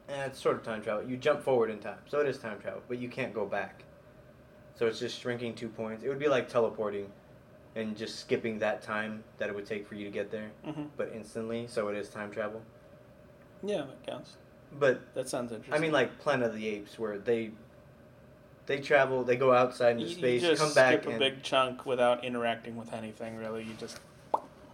[0.08, 1.04] Eh, it's sort of time travel.
[1.08, 3.82] You jump forward in time, so it is time travel, but you can't go back.
[4.76, 6.04] So it's just shrinking two points.
[6.04, 7.10] It would be like teleporting,
[7.74, 10.84] and just skipping that time that it would take for you to get there, hmm
[10.96, 11.66] but instantly.
[11.68, 12.62] So it is time travel.
[13.62, 14.36] Yeah, that counts.
[14.78, 15.74] But That sounds interesting.
[15.74, 17.50] I mean, like Planet of the Apes, where they.
[18.66, 19.22] They travel.
[19.22, 21.86] They go outside into you, space, you just come back, skip a and big chunk
[21.86, 23.36] without interacting with anything.
[23.36, 24.00] Really, you just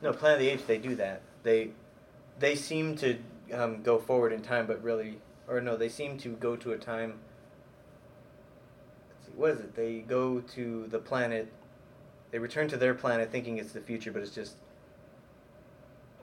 [0.01, 0.65] No, Planet of the Apes.
[0.65, 1.21] They do that.
[1.43, 1.73] They
[2.39, 3.19] they seem to
[3.53, 6.79] um, go forward in time, but really, or no, they seem to go to a
[6.79, 7.19] time.
[9.37, 9.75] What is it?
[9.75, 11.51] They go to the planet.
[12.31, 14.57] They return to their planet, thinking it's the future, but it's just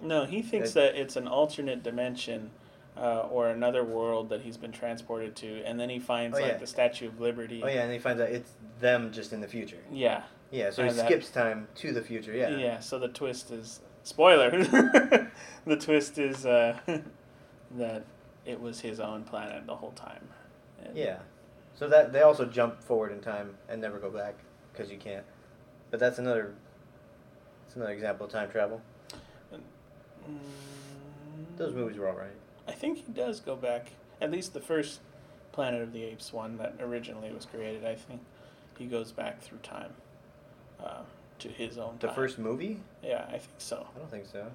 [0.02, 2.52] No, he thinks That- that it's an alternate dimension
[2.98, 6.54] uh, or another world that he's been transported to, and then he finds Oh, like
[6.54, 6.58] yeah.
[6.58, 7.62] the Statue of Liberty.
[7.63, 9.78] oh yeah, and he finds out it's them just in the future.
[9.91, 12.34] Yeah, Yeah, so he that- skips time to the future.
[12.34, 12.50] Yeah.
[12.58, 12.80] yeah.
[12.80, 14.50] So the twist is spoiler.
[15.65, 16.78] the twist is uh,
[17.78, 18.04] that
[18.45, 20.28] it was his own planet the whole time.
[20.84, 21.19] And- Yeah.
[21.80, 24.36] So that they also jump forward in time and never go back
[24.74, 25.24] because you can't.
[25.92, 26.54] But that's another.
[27.65, 28.82] It's another example of time travel.
[29.54, 29.60] Mm,
[31.56, 32.36] Those movies were all right.
[32.68, 33.94] I think he does go back.
[34.20, 35.00] At least the first
[35.54, 37.86] Planet of the Apes one that originally was created.
[37.86, 38.20] I think
[38.78, 39.94] he goes back through time
[40.84, 41.04] uh,
[41.39, 41.96] to his own.
[42.02, 42.15] The time.
[42.15, 42.82] first movie?
[43.02, 43.88] Yeah, I think so.
[43.96, 44.46] I don't think so.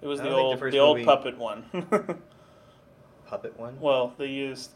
[0.00, 1.64] It was I the think the old the, old movie- puppet one.
[3.26, 3.78] Puppet one?
[3.80, 4.70] well, they used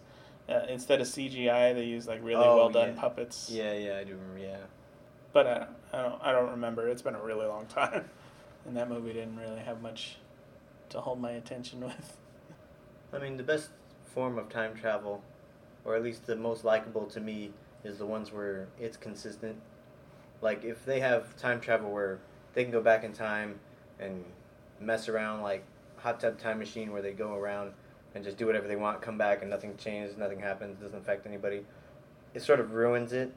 [0.49, 3.01] uh, instead of CGI, they use like really Oh, well done yeah.
[3.01, 3.51] puppets.
[3.51, 4.39] Yeah, yeah, I do remember.
[4.39, 4.57] Yeah.
[5.33, 6.89] But I, I don't I don't remember.
[6.89, 8.05] It's been a really long time,
[8.67, 10.17] and that movie didn't really have much
[10.91, 12.17] to hold my attention with.
[13.13, 13.71] I mean, the best
[14.05, 15.23] form of time travel
[15.87, 17.53] or at least the most likable to me,
[17.85, 19.57] is the ones where it's consistent.
[20.43, 22.19] Like if they have time travel where
[22.55, 23.61] they can go back in time
[24.01, 24.25] and
[24.81, 25.65] mess around, like
[25.99, 27.73] hot tub time machine where they go around
[28.17, 31.27] and just do whatever they want, come back and nothing changes, nothing happens, doesn't affect
[31.27, 31.65] anybody.
[32.33, 33.31] It sort of ruins it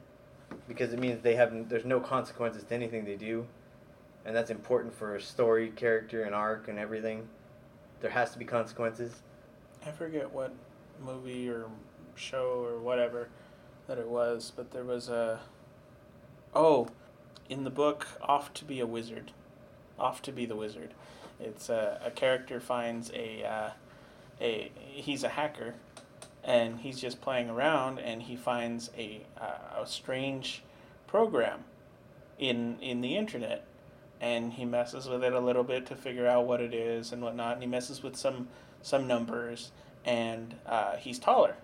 [0.66, 3.46] because it means they have there's no consequences to anything they do,
[4.24, 7.28] and that's important for a story, character, and arc and everything.
[8.00, 9.20] There has to be consequences.
[9.86, 10.54] I forget what
[11.04, 11.66] movie or
[12.14, 13.28] show or whatever
[13.86, 15.40] that it was, but there was a.
[16.54, 16.88] Oh,
[17.50, 19.32] in the book, Off to Be a Wizard.
[19.98, 20.94] Off to Be the Wizard.
[21.38, 23.44] It's a, a character finds a.
[23.44, 23.70] Uh,
[24.40, 25.74] a he's a hacker
[26.42, 30.62] and he's just playing around and he finds a, uh, a strange
[31.06, 31.64] program
[32.38, 33.66] in in the internet.
[34.22, 37.22] And he messes with it a little bit to figure out what it is and
[37.22, 38.48] whatnot and he messes with some
[38.82, 39.72] some numbers
[40.04, 41.56] and uh, he's taller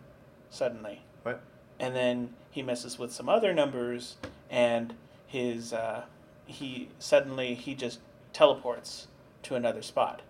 [0.50, 1.02] suddenly.
[1.22, 1.42] What?
[1.78, 4.16] and then he messes with some other numbers
[4.50, 4.94] and
[5.26, 6.04] his uh,
[6.46, 8.00] he suddenly he just
[8.32, 9.08] teleports
[9.42, 10.22] to another spot.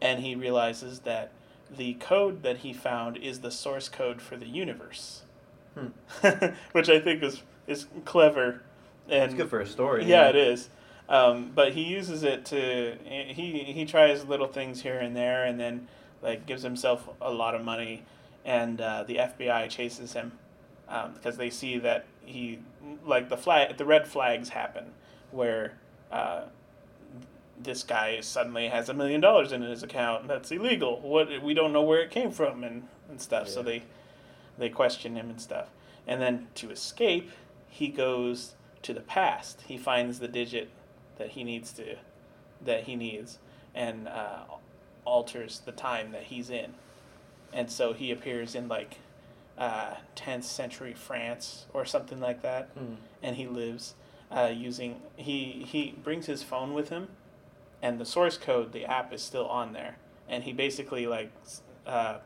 [0.00, 1.32] And he realizes that
[1.76, 5.22] the code that he found is the source code for the universe
[5.74, 5.88] Hmm.
[6.72, 8.62] which i think is is clever
[9.08, 10.04] and It's good for a story.
[10.04, 10.68] yeah, it is.
[11.08, 15.58] Um, but he uses it to he he tries little things here and there, and
[15.58, 15.88] then
[16.22, 18.04] like gives himself a lot of money,
[18.44, 20.30] and uh, the FBI chases him
[20.88, 22.60] um, because they see that he
[23.04, 24.92] like the flag the red flags happen
[25.32, 25.74] where.
[26.12, 26.42] Uh,
[27.62, 30.22] this guy suddenly has a million dollars in his account.
[30.22, 31.00] And that's illegal.
[31.00, 33.48] What we don't know where it came from and, and stuff.
[33.48, 33.82] So they
[34.58, 35.68] they question him and stuff.
[36.06, 37.30] And then to escape,
[37.68, 39.62] he goes to the past.
[39.66, 40.70] He finds the digit
[41.18, 41.96] that he needs to
[42.64, 43.38] that he needs
[43.74, 44.40] and uh,
[45.04, 46.74] alters the time that he's in.
[47.52, 48.98] And so he appears in like
[49.58, 52.94] uh, 10th century France or something like that Hmm.
[53.22, 53.94] and he lives
[54.30, 57.08] uh, using he he brings his phone with him
[57.82, 59.96] and the source code the app is still on there
[60.28, 61.32] and he basically like
[61.86, 62.18] uh,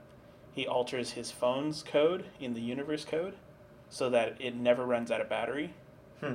[0.52, 3.34] he alters his phone's code in the universe code
[3.88, 5.72] so that it never runs out of battery
[6.20, 6.34] Hmm.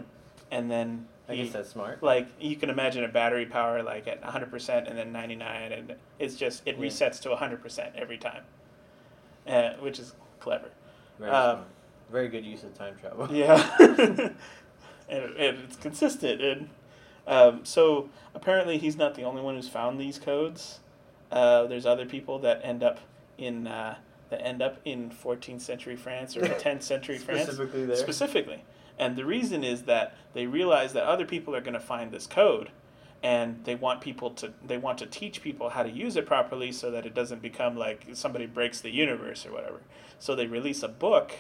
[0.52, 2.02] and then I he, guess that's smart.
[2.04, 6.36] like you can imagine a battery power like at 100% and then 99 and it's
[6.36, 6.86] just it Yeah.
[6.86, 8.44] resets to 100% every time
[9.48, 10.70] uh, which is clever
[11.20, 11.66] Very um.
[12.12, 13.28] Very good use of time travel.
[13.32, 14.32] yeah, and,
[15.10, 16.42] and it's consistent.
[16.42, 16.70] And
[17.30, 20.80] um, so apparently, he's not the only one who's found these codes.
[21.32, 23.00] Uh, there's other people that end up
[23.38, 23.96] in uh,
[24.32, 27.96] that end up in 14th century France or 10th century France Specifically there.
[27.96, 28.64] specifically.
[28.98, 32.28] And the reason is that they realize that other people are going to find this
[32.28, 32.70] code,
[33.24, 36.72] and they want people to they want to teach people how to use it properly
[36.72, 39.82] so that it doesn't become like somebody breaks the universe or whatever.
[40.18, 41.32] So they release a book,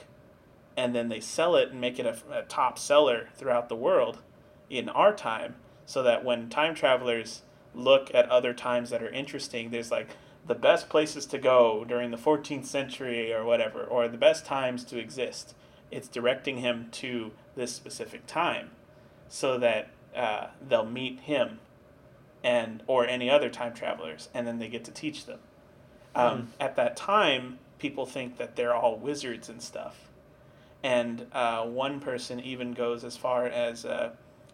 [0.78, 4.19] and then they sell it and make it a, a top seller throughout the world
[4.69, 5.56] in our time,
[5.89, 7.41] so that when time travelers
[7.73, 10.08] look at other times that are interesting, there's like
[10.45, 14.84] the best places to go during the 14th century or whatever, or the best times
[14.84, 15.56] to exist.
[15.89, 18.69] It's directing him to this specific time
[19.30, 21.58] so that uh, they'll meet him
[22.43, 25.39] and or any other time travelers and then they get to teach them.
[26.13, 30.12] Um, at that time people think that they're all wizards and stuff.
[30.84, 34.12] And uh, one person even goes as far as uh,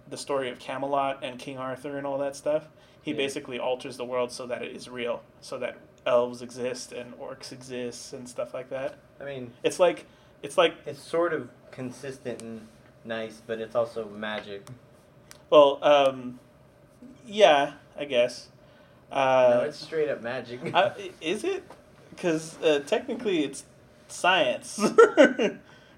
[0.09, 2.67] the story of camelot and king arthur and all that stuff
[3.01, 3.17] he Yeah.
[3.17, 7.51] basically alters the world so that it is real so that elves exist and orcs
[7.51, 10.05] exist and stuff like that I mean, it's like
[10.43, 12.67] it's like it's sort of consistent and
[13.03, 14.67] nice, but it's also magic.
[15.49, 16.39] well um,
[17.25, 18.49] yeah i guess
[19.11, 20.59] uh, no, it's straight up magic.
[20.73, 20.89] Uh,
[21.21, 21.63] is it?
[22.09, 23.63] Because uh, technically it's
[24.07, 24.79] science.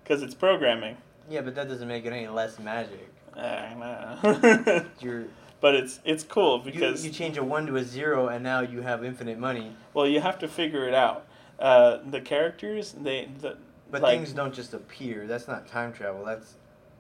[0.04, 0.98] Because it's programming.
[1.30, 3.10] yeah, but that doesn't make it any less magic.
[3.38, 4.86] I know.
[5.00, 5.26] You're
[5.60, 8.82] but it's it's cool because you change a one to a zero, and now you
[8.82, 9.72] have infinite money.
[9.94, 11.26] well you have to figure it out.
[11.60, 13.58] Uh, the characters they the
[13.90, 15.26] But like, things don't just appear.
[15.26, 16.24] That's not time travel.
[16.24, 16.56] That's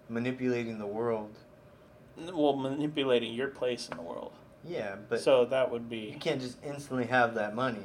[0.10, 1.38] manipulating the world.
[2.18, 4.34] well manipulating your place in the world.
[4.64, 7.84] Yeah, but so that would be you can't just instantly have that money.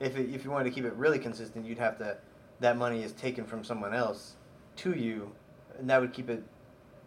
[0.00, 2.16] If it, if you wanted to keep it really consistent, you'd have to
[2.60, 4.34] that money is taken from someone else
[4.76, 5.32] to you,
[5.78, 6.42] and that would keep it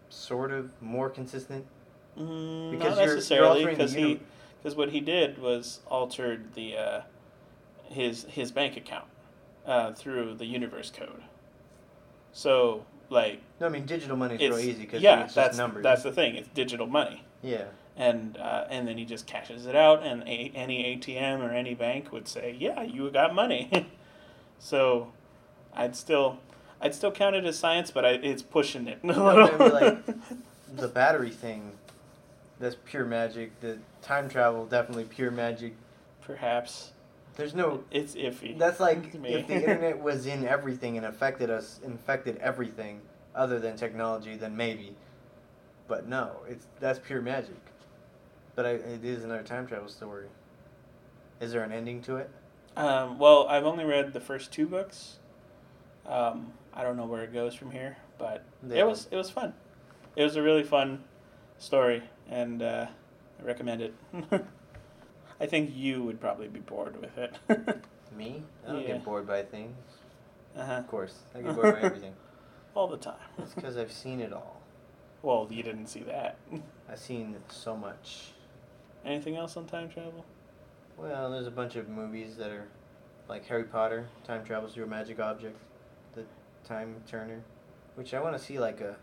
[0.09, 1.65] sort of more consistent.
[2.17, 4.19] mm, Because not you're- necessarily because he
[4.61, 7.01] because what he did was altered the uh,
[7.85, 9.05] his his bank account
[9.65, 11.21] uh, through the universe code.
[12.31, 15.83] So like No, I mean digital money is real easy because yeah, it's that's numbers.
[15.83, 16.35] that's the thing.
[16.35, 17.65] It's digital money, yeah.
[17.95, 21.73] and uh, and then he just cashes it out, and a, any ATM or any
[21.73, 23.87] bank would say, yeah, you got money.
[24.59, 25.11] so
[25.73, 26.39] I'd still
[26.79, 28.99] I'd still count it as science, but I, it's pushing it.
[29.03, 30.05] No, but like,
[30.75, 31.71] the battery thing,
[32.59, 33.59] that's pure magic.
[33.61, 35.73] The time travel, definitely pure magic.
[36.21, 36.91] Perhaps
[37.35, 37.83] There's no.
[37.89, 38.57] it's iffy.
[38.57, 43.01] That's like if the internet was in everything and affected us, infected everything
[43.33, 44.95] other than technology, then maybe.
[45.87, 47.61] But no, it's that's pure magic.
[48.55, 50.27] But I, it is another time travel story.
[51.39, 52.29] Is there an ending to it?
[52.75, 55.17] Um, well, I've only read the first two books.
[56.05, 58.81] Um, I don't know where it goes from here, but Yeah.
[58.81, 59.53] it was it was fun.
[60.15, 61.03] It was a really fun
[61.57, 62.85] story, and uh,
[63.39, 63.93] I recommend it.
[65.39, 67.35] I think you would probably be bored with it.
[68.15, 68.43] Me?
[68.65, 68.87] I don't Yeah.
[68.87, 69.75] get bored by things.
[70.55, 70.73] uh-huh.
[70.73, 72.13] Of course, I get bored by everything.
[72.75, 73.15] All the time.
[73.39, 74.61] It's because I've seen it all.
[75.23, 76.37] Well, you didn't see that.
[76.89, 78.31] I've seen so much.
[79.03, 80.25] Anything else on time travel?
[80.95, 82.67] Well, there's a bunch of movies that are
[83.27, 85.57] like Harry Potter, time travels through a magic object,
[86.63, 87.41] time turner,
[87.95, 88.95] which I want to see like a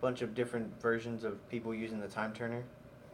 [0.00, 2.64] bunch of different versions of people using the time turner.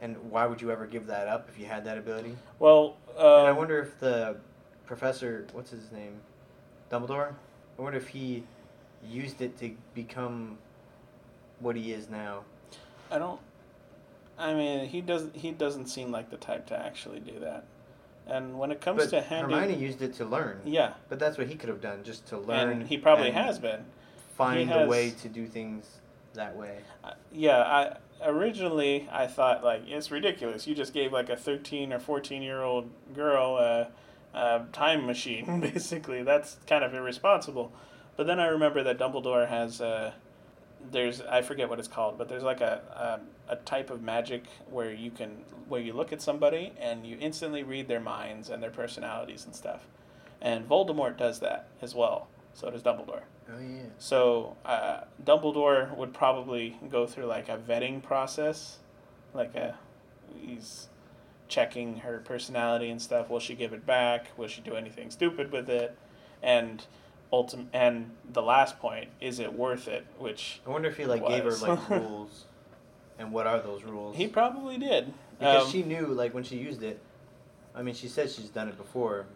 [0.00, 2.36] And why would you ever give that up if you had that ability?
[2.58, 4.36] Well, uh, and I wonder if the
[4.86, 6.20] professor, what's his name,
[6.90, 7.34] Dumbledore,
[7.78, 8.44] I wonder if he
[9.04, 10.58] used it to become
[11.60, 12.44] what he is now.
[13.10, 13.40] I don't.
[14.38, 15.36] I mean, he doesn't.
[15.36, 17.64] He doesn't seem like the type to actually do that.
[18.28, 20.60] And when it comes But to handing, Hermione used it to learn.
[20.64, 22.68] yeah, But that's what he could have done, just to learn.
[22.70, 23.84] and he probably and has been.
[24.36, 25.86] Find He a way to do things
[26.34, 26.78] that way.
[27.02, 27.96] Uh, yeah, I
[28.28, 30.66] originally I thought like it's ridiculous.
[30.66, 33.88] You just gave like a thirteen or fourteen year old girl a,
[34.36, 35.60] a time machine.
[35.72, 37.72] Basically, that's kind of irresponsible.
[38.16, 40.12] But then I remember that Dumbledore has uh,
[40.90, 44.44] there's I forget what it's called, but there's like a, a a type of magic
[44.70, 45.30] where you can
[45.68, 49.54] where you look at somebody and you instantly read their minds and their personalities and
[49.54, 49.86] stuff.
[50.40, 52.28] And Voldemort does that as well.
[52.54, 53.22] So does Dumbledore.
[53.50, 53.82] Oh yeah.
[53.98, 58.78] So uh, Dumbledore would probably go through like a vetting process,
[59.34, 59.76] like a
[60.36, 60.88] he's
[61.48, 63.30] checking her personality and stuff.
[63.30, 64.26] Will she give it back?
[64.36, 65.96] Will she do anything stupid with it?
[66.42, 66.84] And
[67.32, 70.06] ultim- and the last point is it worth it?
[70.18, 72.44] Which I wonder if he like gave her like rules,
[73.18, 74.16] and what are those rules?
[74.16, 75.12] he probably did.
[75.38, 77.00] because Um, she knew like when she used it.
[77.74, 79.26] I mean, she said she's done it before,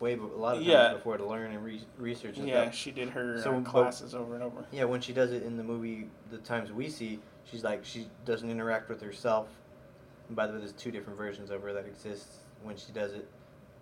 [0.00, 0.94] way a lot of times Yeah.
[0.94, 2.74] before to learn and re- research and yeah, stuff.
[2.74, 4.64] she did her So, uh, but- classes over and over.
[4.72, 8.06] Yeah, when she does it in the movie, the times we see, she's like she
[8.24, 9.48] doesn't interact with herself.
[10.28, 13.12] And by the way, there's two different versions of her that exists when she does
[13.12, 13.28] it.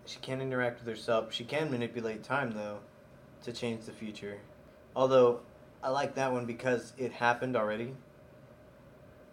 [0.07, 1.33] She can't interact with herself.
[1.33, 2.79] She can manipulate time though,
[3.43, 4.39] to change the future.
[4.95, 5.41] Although,
[5.83, 7.95] I like that one because it happened already.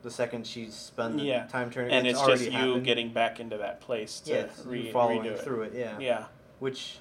[0.02, 1.46] The second she spun the Yeah.
[1.48, 2.86] time turning, And it's, it's just you happened.
[2.86, 5.40] getting back into that place to yeah, re- following it.
[5.42, 5.74] through it.
[5.76, 6.00] Yeah.
[6.00, 6.26] Yeah,
[6.60, 7.00] Which,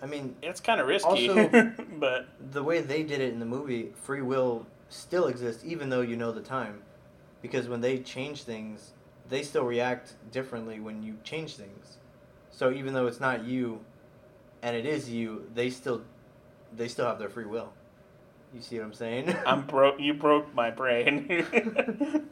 [0.00, 3.46] I mean, it's kind of risky, Also- but the way they did it in the
[3.46, 6.82] movie, free will still exists even though you know the time.
[7.42, 8.92] Because when they change things,
[9.28, 11.98] they still react differently when you change things.
[12.52, 13.80] So even though it's not you
[14.62, 16.02] and it is you, they still
[16.74, 17.72] they still have their free will.
[18.54, 19.34] You see what I'm saying?
[19.46, 20.00] I'm broke.
[20.00, 21.26] You broke my brain.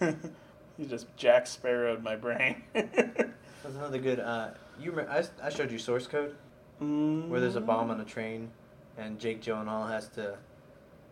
[0.00, 2.62] you just Jack Sparrowed my brain.
[2.74, 6.34] That's another good uh you I, I showed you source code
[6.80, 8.50] where there's a bomb on a train
[8.98, 10.36] and Jake Gyllenhaal has to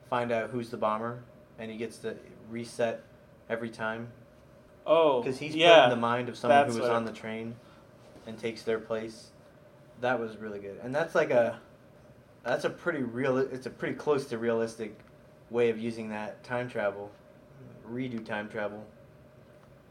[0.08, 1.22] find out who's the bomber
[1.60, 2.16] and he gets to
[2.50, 3.04] reset
[3.48, 4.08] every time
[4.86, 5.76] Oh, Because he's yeah.
[5.76, 7.54] put in the mind of someone who was on the train
[8.26, 9.28] and takes their place.
[10.00, 11.60] That was really good, and that's like a
[12.44, 13.38] that's a pretty real.
[13.38, 14.98] It's a pretty close to realistic
[15.50, 17.10] way of using that time travel,
[17.90, 18.86] redo time travel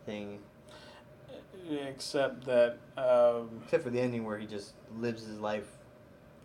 [0.05, 0.39] thing.
[1.69, 5.67] Except that um, Except for the ending where he just lives his life.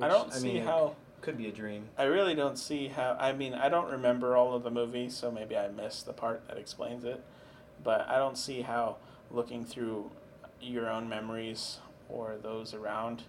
[0.00, 0.96] I don't see mean, how.
[1.20, 1.88] could be a dream.
[1.96, 3.16] I really don't see how.
[3.18, 6.46] I mean, I don't remember all of the movie, so maybe I missed the part
[6.48, 7.22] that explains it.
[7.82, 8.96] But I don't see how
[9.30, 10.10] looking through
[10.60, 11.78] your own memories
[12.08, 13.22] or those around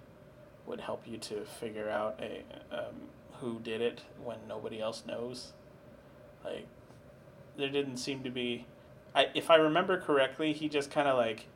[0.65, 2.43] would help you to figure out a
[2.75, 2.95] um,
[3.39, 5.53] who did it when nobody else knows.
[6.43, 6.67] Like,
[7.57, 8.65] there didn't seem to be.
[9.13, 11.47] I if I remember correctly, he just kind of like,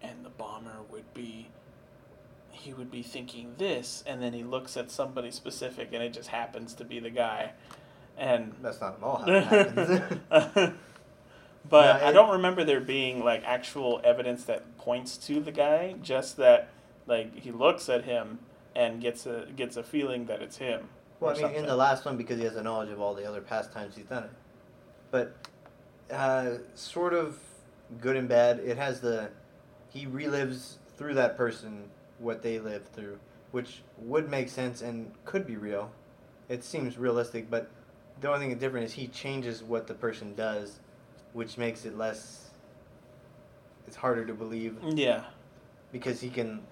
[0.00, 1.48] and the bomber would be
[2.50, 6.28] he would be thinking this, and then he looks at somebody specific, and it just
[6.28, 7.52] happens to be the guy.
[8.16, 10.10] And That's not at all how it happens.
[11.68, 15.96] but No, I don't remember there being like actual evidence that points to the guy.
[16.02, 16.68] Just that
[17.06, 18.38] like he looks at him
[18.74, 20.88] and gets a gets a feeling that it's him.
[21.20, 23.24] Well, I mean, in the last one because he has the knowledge of all the
[23.28, 24.30] other past times he's done it.
[25.10, 25.36] But
[26.10, 27.38] uh, sort of
[28.00, 28.58] good and bad.
[28.60, 29.30] It has the
[29.90, 33.18] he relives through that person what they lived through,
[33.50, 35.90] which would make sense and could be real
[36.48, 37.70] it seems realistic, but
[38.20, 40.80] the only thing that's different is he changes what the person does,
[41.32, 42.50] which makes it less.
[43.86, 45.24] It's harder to believe Yeah.
[45.92, 46.62] because he can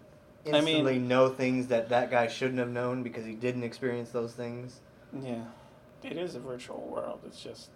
[0.46, 4.10] I mean- instantly know things that that guy shouldn't have known because he didn't experience
[4.10, 4.80] those things.
[5.22, 5.44] Yeah.
[6.02, 7.20] It is a virtual world.
[7.26, 7.68] It's just,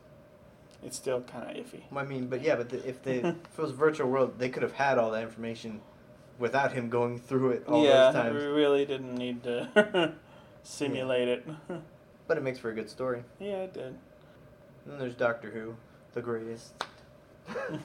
[0.82, 1.82] it's still kind of iffy.
[1.94, 4.48] I mean, but yeah, but the, if they if it was a virtual world, they
[4.48, 5.80] could have had all that information
[6.38, 8.42] without him going through it all yeah, those times.
[8.42, 10.14] Yeah, we really didn't need to
[10.62, 11.46] simulate it.
[12.26, 13.22] But it makes for a good story.
[13.38, 13.82] yeah, it did.
[13.84, 13.98] And
[14.86, 15.76] then there's Doctor Who,
[16.14, 16.72] the greatest.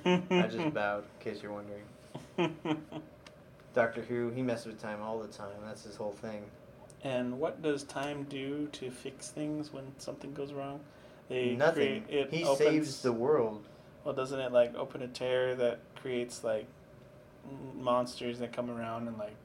[0.06, 1.84] I just bowed, in case you're wondering.
[3.74, 5.50] Doctor Who, he messes with time all the time.
[5.66, 6.44] That's his whole thing.
[7.04, 10.82] and what does time do to fix things when something goes wrong?
[11.30, 12.04] They Nothing.
[12.06, 13.64] create- it he opens, saves the world.
[14.04, 16.66] Well, doesn't it like open a tear that creates like
[17.76, 19.36] monsters that come around and like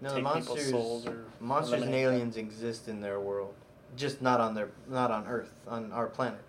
[0.00, 2.14] No, the take people's monsters, souls or monsters and eliminate them?
[2.14, 3.54] aliens exist in their world,
[3.96, 6.40] just not on their, not on Earth, on our planet.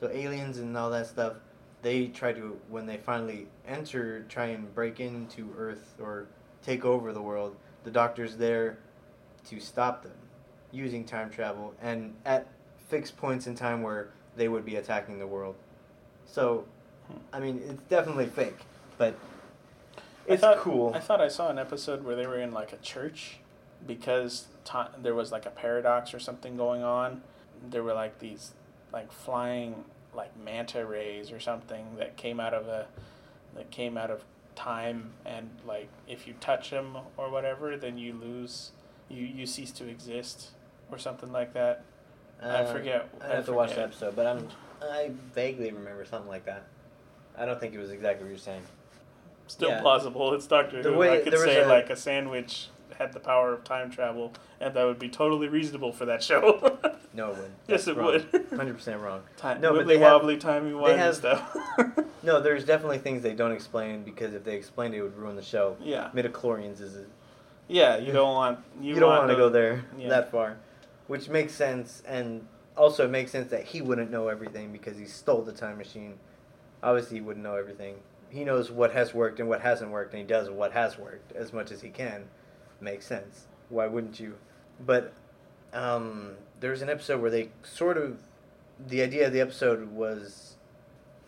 [0.00, 1.34] So aliens and all that stuff,
[1.82, 6.26] they try to when they finally enter, try and break into Earth or
[6.62, 7.56] take over the world.
[7.84, 8.78] The Doctor's there
[9.48, 10.12] to stop them
[10.70, 12.46] using time travel and at
[12.88, 15.54] fixed points in time where they would be attacking the world.
[16.26, 16.64] So.
[17.32, 18.56] I mean, it's definitely fake,
[18.96, 19.14] but
[19.98, 20.00] I
[20.34, 20.92] it's thought- cool.
[20.94, 23.38] I thought I saw an episode where they were in like a church
[23.86, 27.22] because ti there was like a paradox or something going on.
[27.68, 28.52] There were like these
[28.92, 29.84] like flying
[30.14, 32.86] like manta rays or something that came out of a
[33.54, 38.12] that came out of time and like if you touch them or whatever then you
[38.12, 38.72] lose
[39.08, 40.50] you you cease to exist
[40.90, 41.84] or something like that.
[42.42, 43.08] I Uh, forget.
[43.22, 44.48] I I have to watch the episode, but I'm
[44.82, 46.64] I vaguely remember something like that.
[47.38, 48.62] I don't think it was exactly what you're saying.
[49.46, 49.80] Still Yeah.
[49.80, 50.34] plausible.
[50.34, 50.98] It's Doctor The Who.
[50.98, 54.74] way- I could say a- like a sandwich had the power of time travel, and
[54.74, 56.78] that would be totally reasonable for that show.
[57.14, 57.54] No, it wouldn't.
[57.68, 58.46] Yes, it would.
[58.56, 59.22] Hundred percent wrong.
[59.36, 61.56] time, No, but wibbly they have- wobbly, timey wimey stuff.
[62.24, 65.34] No, there's definitely things they don't explain because if they explained it, it would ruin
[65.34, 65.76] the show.
[65.82, 67.04] yeah, Midichlorians is a,
[67.66, 67.96] yeah.
[67.96, 70.08] You don't want you, you, don't want want to go there yeah.
[70.08, 70.56] that far,
[71.08, 72.46] which makes sense, and
[72.76, 76.14] also it makes sense that he wouldn't know everything because he stole the time machine.
[76.80, 77.96] Obviously, he wouldn't know everything.
[78.30, 81.32] He knows what has worked and what hasn't worked, and he does what has worked
[81.32, 82.28] as much as he can.
[82.80, 83.46] Makes sense.
[83.68, 84.36] Why wouldn't you?
[84.86, 85.12] But
[85.72, 86.32] um,
[86.62, 88.20] there was an episode where they sort of
[88.78, 90.54] the idea of the episode was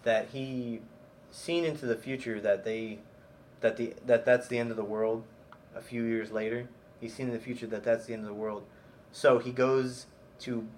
[0.05, 0.81] that he
[1.33, 3.01] seen into the future that they
[3.61, 5.25] that the that that's the end of the world
[5.75, 6.69] a few years later.
[7.01, 8.65] He's seen in the future that that's the end of the world.
[9.11, 10.07] So he goes
[10.41, 10.69] to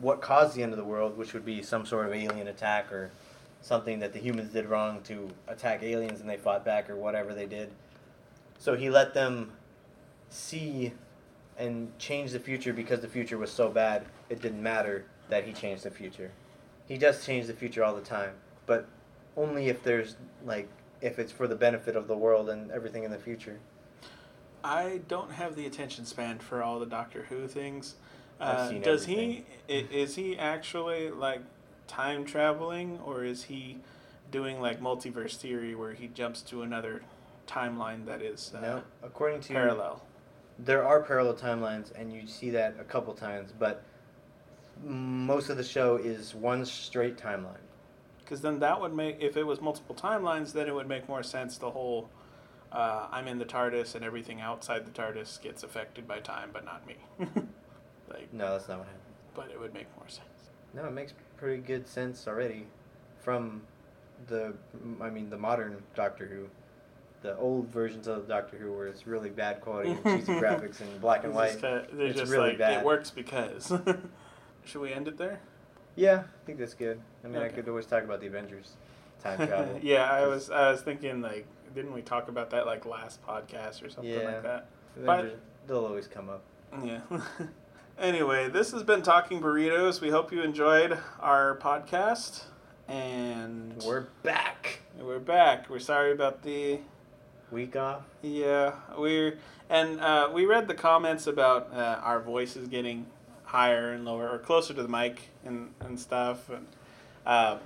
[0.00, 2.92] what caused the end of the world which would be some sort of alien attack
[2.92, 3.12] or
[3.60, 7.32] something that the humans did wrong to attack aliens and they fought back or whatever
[7.32, 7.70] they did.
[8.58, 9.52] So he let them
[10.30, 10.92] see
[11.58, 15.52] and change the future because the future was so bad it didn't matter that he
[15.52, 16.30] changed the future
[16.86, 18.32] he does change the future all the time
[18.66, 18.86] but
[19.36, 20.68] only if there's like
[21.00, 23.58] if it's for the benefit of the world and everything in the future
[24.64, 27.96] I don't have the attention span for all the Doctor Who things.
[28.40, 29.44] Uh, does he?
[29.68, 31.42] Is he actually like
[31.86, 33.78] time traveling, or is he
[34.32, 37.02] doing like multiverse theory where he jumps to another
[37.46, 40.02] timeline that is uh, no according to parallel?
[40.58, 43.82] There are parallel timelines and you see that a couple times but
[44.82, 47.64] most of the show is one straight timeline
[48.20, 51.22] Because then that would make, if it was multiple timelines, then it would make more
[51.22, 51.58] sense.
[51.58, 52.08] The whole,
[52.72, 56.64] uh, I'm in the TARDIS and everything outside the TARDIS gets affected by time, but
[56.64, 56.96] not me.
[58.08, 60.50] like, no that's not what happened but it would make more sense.
[60.74, 62.66] no it makes pretty good sense already
[63.20, 63.62] from
[64.28, 64.54] the
[65.00, 66.46] i mean the modern doctor who
[67.24, 71.00] the old versions of Doctor Who, where it's really bad quality and cheesy graphics and
[71.00, 71.48] black and It's white.
[71.52, 72.80] just kinda- they're It's just really like, bad.
[72.80, 73.72] it works because.
[74.66, 75.40] Should we end it there?
[75.96, 77.00] Yeah, I think that's good.
[77.24, 78.74] I mean, I could always talk about the Avengers
[79.22, 79.78] time travel.
[79.82, 83.82] yeah, I was I was thinking like, didn't we talk about that like last podcast
[83.82, 84.24] or something Yeah.
[84.24, 84.68] like that?
[84.96, 86.42] Avengers, they'll always come up.
[86.84, 87.00] Yeah.
[87.98, 90.00] anyway, this has been Talking Burritos.
[90.02, 92.44] We hope you enjoyed our podcast.
[92.88, 94.80] And We're back.
[95.00, 95.70] we're back.
[95.70, 96.80] We're sorry about the
[97.54, 98.02] Week off.
[98.22, 99.38] yeah we're
[99.70, 103.06] and uh, we read the comments about uh, our voices getting
[103.44, 106.50] higher and lower or closer to the mic and and stuff.
[106.50, 106.66] And
[107.24, 107.58] um,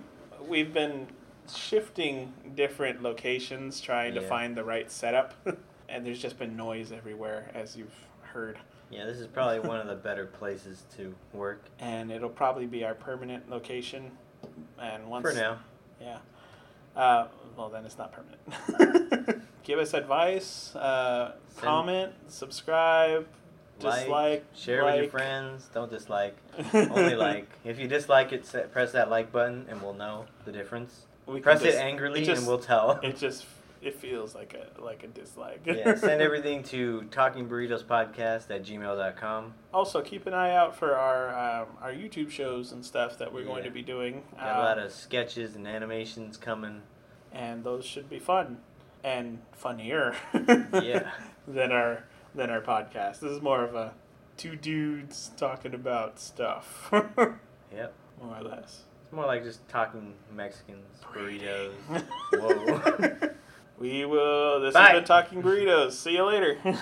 [0.47, 1.09] we've been
[1.53, 5.35] shifting different locations trying to find the right setup,
[5.89, 8.59] and there's just been noise everywhere as you've heard.
[8.91, 12.85] Yeah, this is probably one of the better places to work and it'll probably be
[12.85, 14.11] our permanent location.
[14.81, 15.59] And once for now.
[16.01, 16.19] yeah,
[16.99, 19.43] uh, well then it's not permanent.
[19.65, 23.27] Give us advice, uh, comment, subscribe,
[23.79, 25.69] Dislike, share with your friends.
[25.73, 26.37] Don't dislike.
[26.75, 27.49] Only like.
[27.65, 31.03] If you dislike it, press that like button, and we'll know the difference.
[31.27, 32.99] We Press it angrily, it just- and we'll tell.
[33.03, 33.45] It just
[33.81, 35.61] it feels like a like a dislike.
[35.65, 39.55] yeah, send everything to Talking Burritos Podcast at gmail.com.
[39.73, 41.29] Also, keep an eye out for our
[41.63, 44.23] um, our YouTube shows and stuff that we're going to be doing.
[44.37, 46.83] Got a lot Um, of sketches and animations coming.
[47.33, 48.59] and those should be fun
[49.05, 50.15] and funnier.
[50.35, 51.11] Yeah.
[51.49, 52.05] Than our
[52.35, 53.21] than our podcast.
[53.21, 53.95] This is more of a
[54.37, 56.91] two dudes talking about stuff,
[57.73, 58.83] yep, more or less.
[59.03, 61.73] It's more like just talking Mexicans, burritos.
[62.35, 63.31] Whoa.
[63.79, 64.61] We will.
[64.61, 64.89] This Bye.
[64.89, 65.93] has been talking burritos.
[65.93, 66.59] See you later.